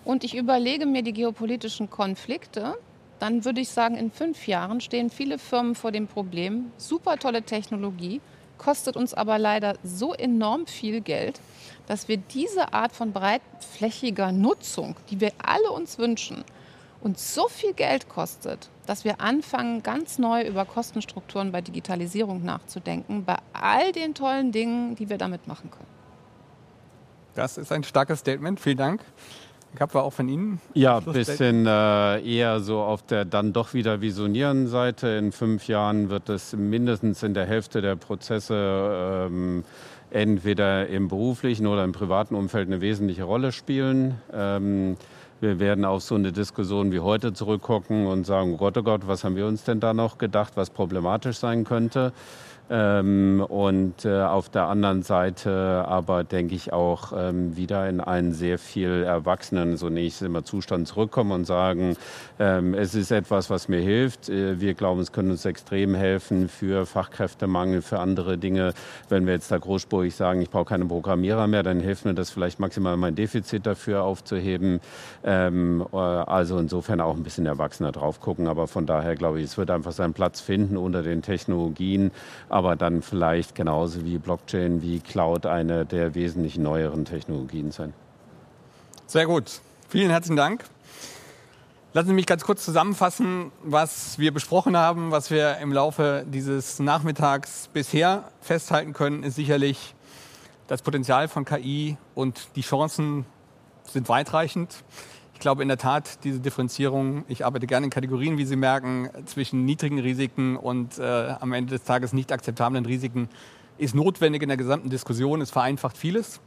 [0.03, 2.75] und ich überlege mir die geopolitischen Konflikte,
[3.19, 7.43] dann würde ich sagen, in fünf Jahren stehen viele Firmen vor dem Problem, super tolle
[7.43, 8.21] Technologie,
[8.57, 11.41] kostet uns aber leider so enorm viel Geld,
[11.87, 16.45] dass wir diese Art von breitflächiger Nutzung, die wir alle uns wünschen,
[17.01, 23.25] uns so viel Geld kostet, dass wir anfangen, ganz neu über Kostenstrukturen bei Digitalisierung nachzudenken,
[23.25, 25.87] bei all den tollen Dingen, die wir damit machen können.
[27.35, 28.59] Das ist ein starkes Statement.
[28.59, 29.01] Vielen Dank.
[29.75, 30.59] Gab war auch von Ihnen?
[30.73, 35.07] Ja, ein bisschen äh, eher so auf der dann doch wieder visionierenden Seite.
[35.09, 39.63] In fünf Jahren wird es mindestens in der Hälfte der Prozesse ähm,
[40.09, 44.19] entweder im beruflichen oder im privaten Umfeld eine wesentliche Rolle spielen.
[44.33, 44.97] Ähm,
[45.39, 49.07] wir werden auf so eine Diskussion wie heute zurückgucken und sagen, oh Gott, oh Gott,
[49.07, 52.11] was haben wir uns denn da noch gedacht, was problematisch sein könnte.
[52.69, 58.33] Ähm, und äh, auf der anderen Seite aber denke ich auch ähm, wieder in einen
[58.33, 61.95] sehr viel erwachsenen, so nächstes immer Zustand zurückkommen und sagen,
[62.39, 64.27] ähm, es ist etwas, was mir hilft.
[64.27, 68.73] Äh, wir glauben, es könnte uns extrem helfen für Fachkräftemangel, für andere Dinge.
[69.07, 72.31] Wenn wir jetzt da großspurig sagen, ich brauche keine Programmierer mehr, dann hilft mir das
[72.31, 74.81] vielleicht maximal mein Defizit dafür aufzuheben.
[75.23, 78.47] Ähm, äh, also insofern auch ein bisschen erwachsener drauf gucken.
[78.47, 82.11] Aber von daher glaube ich, es wird einfach seinen Platz finden unter den Technologien
[82.57, 87.93] aber dann vielleicht genauso wie Blockchain, wie Cloud eine der wesentlich neueren Technologien sein.
[89.05, 89.61] Sehr gut.
[89.89, 90.63] Vielen herzlichen Dank.
[91.93, 96.79] Lassen Sie mich ganz kurz zusammenfassen, was wir besprochen haben, was wir im Laufe dieses
[96.79, 99.93] Nachmittags bisher festhalten können, ist sicherlich
[100.65, 103.25] das Potenzial von KI und die Chancen
[103.85, 104.83] sind weitreichend.
[105.37, 109.07] Ich glaube in der Tat, diese Differenzierung, ich arbeite gerne in Kategorien, wie Sie merken,
[109.27, 111.03] zwischen niedrigen Risiken und äh,
[111.39, 113.29] am Ende des Tages nicht akzeptablen Risiken
[113.77, 115.39] ist notwendig in der gesamten Diskussion.
[115.39, 116.41] Es vereinfacht vieles.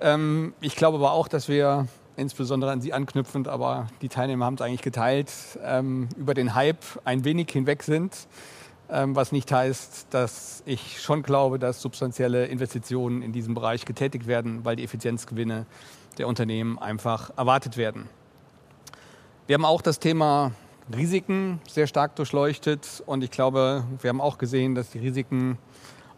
[0.00, 1.86] Ähm, ich glaube aber auch, dass wir
[2.16, 5.30] insbesondere an Sie anknüpfend, aber die Teilnehmer haben es eigentlich geteilt,
[5.62, 8.26] ähm, über den Hype ein wenig hinweg sind.
[8.90, 14.26] Ähm, was nicht heißt, dass ich schon glaube, dass substanzielle Investitionen in diesem Bereich getätigt
[14.26, 15.66] werden, weil die Effizienzgewinne
[16.14, 18.08] der Unternehmen einfach erwartet werden.
[19.46, 20.52] Wir haben auch das Thema
[20.94, 25.58] Risiken sehr stark durchleuchtet und ich glaube, wir haben auch gesehen, dass die Risiken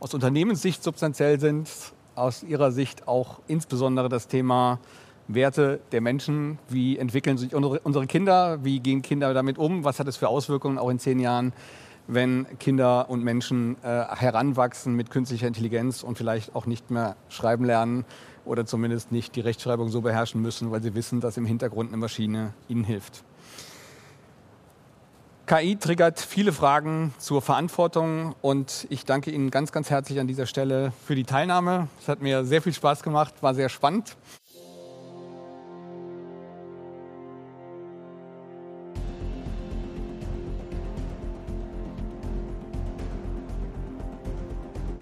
[0.00, 1.68] aus Unternehmenssicht substanziell sind,
[2.14, 4.78] aus Ihrer Sicht auch insbesondere das Thema
[5.26, 6.58] Werte der Menschen.
[6.68, 8.62] Wie entwickeln sich unsere Kinder?
[8.62, 9.84] Wie gehen Kinder damit um?
[9.84, 11.52] Was hat es für Auswirkungen auch in zehn Jahren,
[12.06, 17.64] wenn Kinder und Menschen äh, heranwachsen mit künstlicher Intelligenz und vielleicht auch nicht mehr schreiben
[17.64, 18.04] lernen
[18.44, 21.98] oder zumindest nicht die Rechtschreibung so beherrschen müssen, weil sie wissen, dass im Hintergrund eine
[21.98, 23.24] Maschine ihnen hilft.
[25.46, 30.46] KI triggert viele Fragen zur Verantwortung und ich danke Ihnen ganz, ganz herzlich an dieser
[30.46, 31.88] Stelle für die Teilnahme.
[32.00, 34.16] Es hat mir sehr viel Spaß gemacht, war sehr spannend.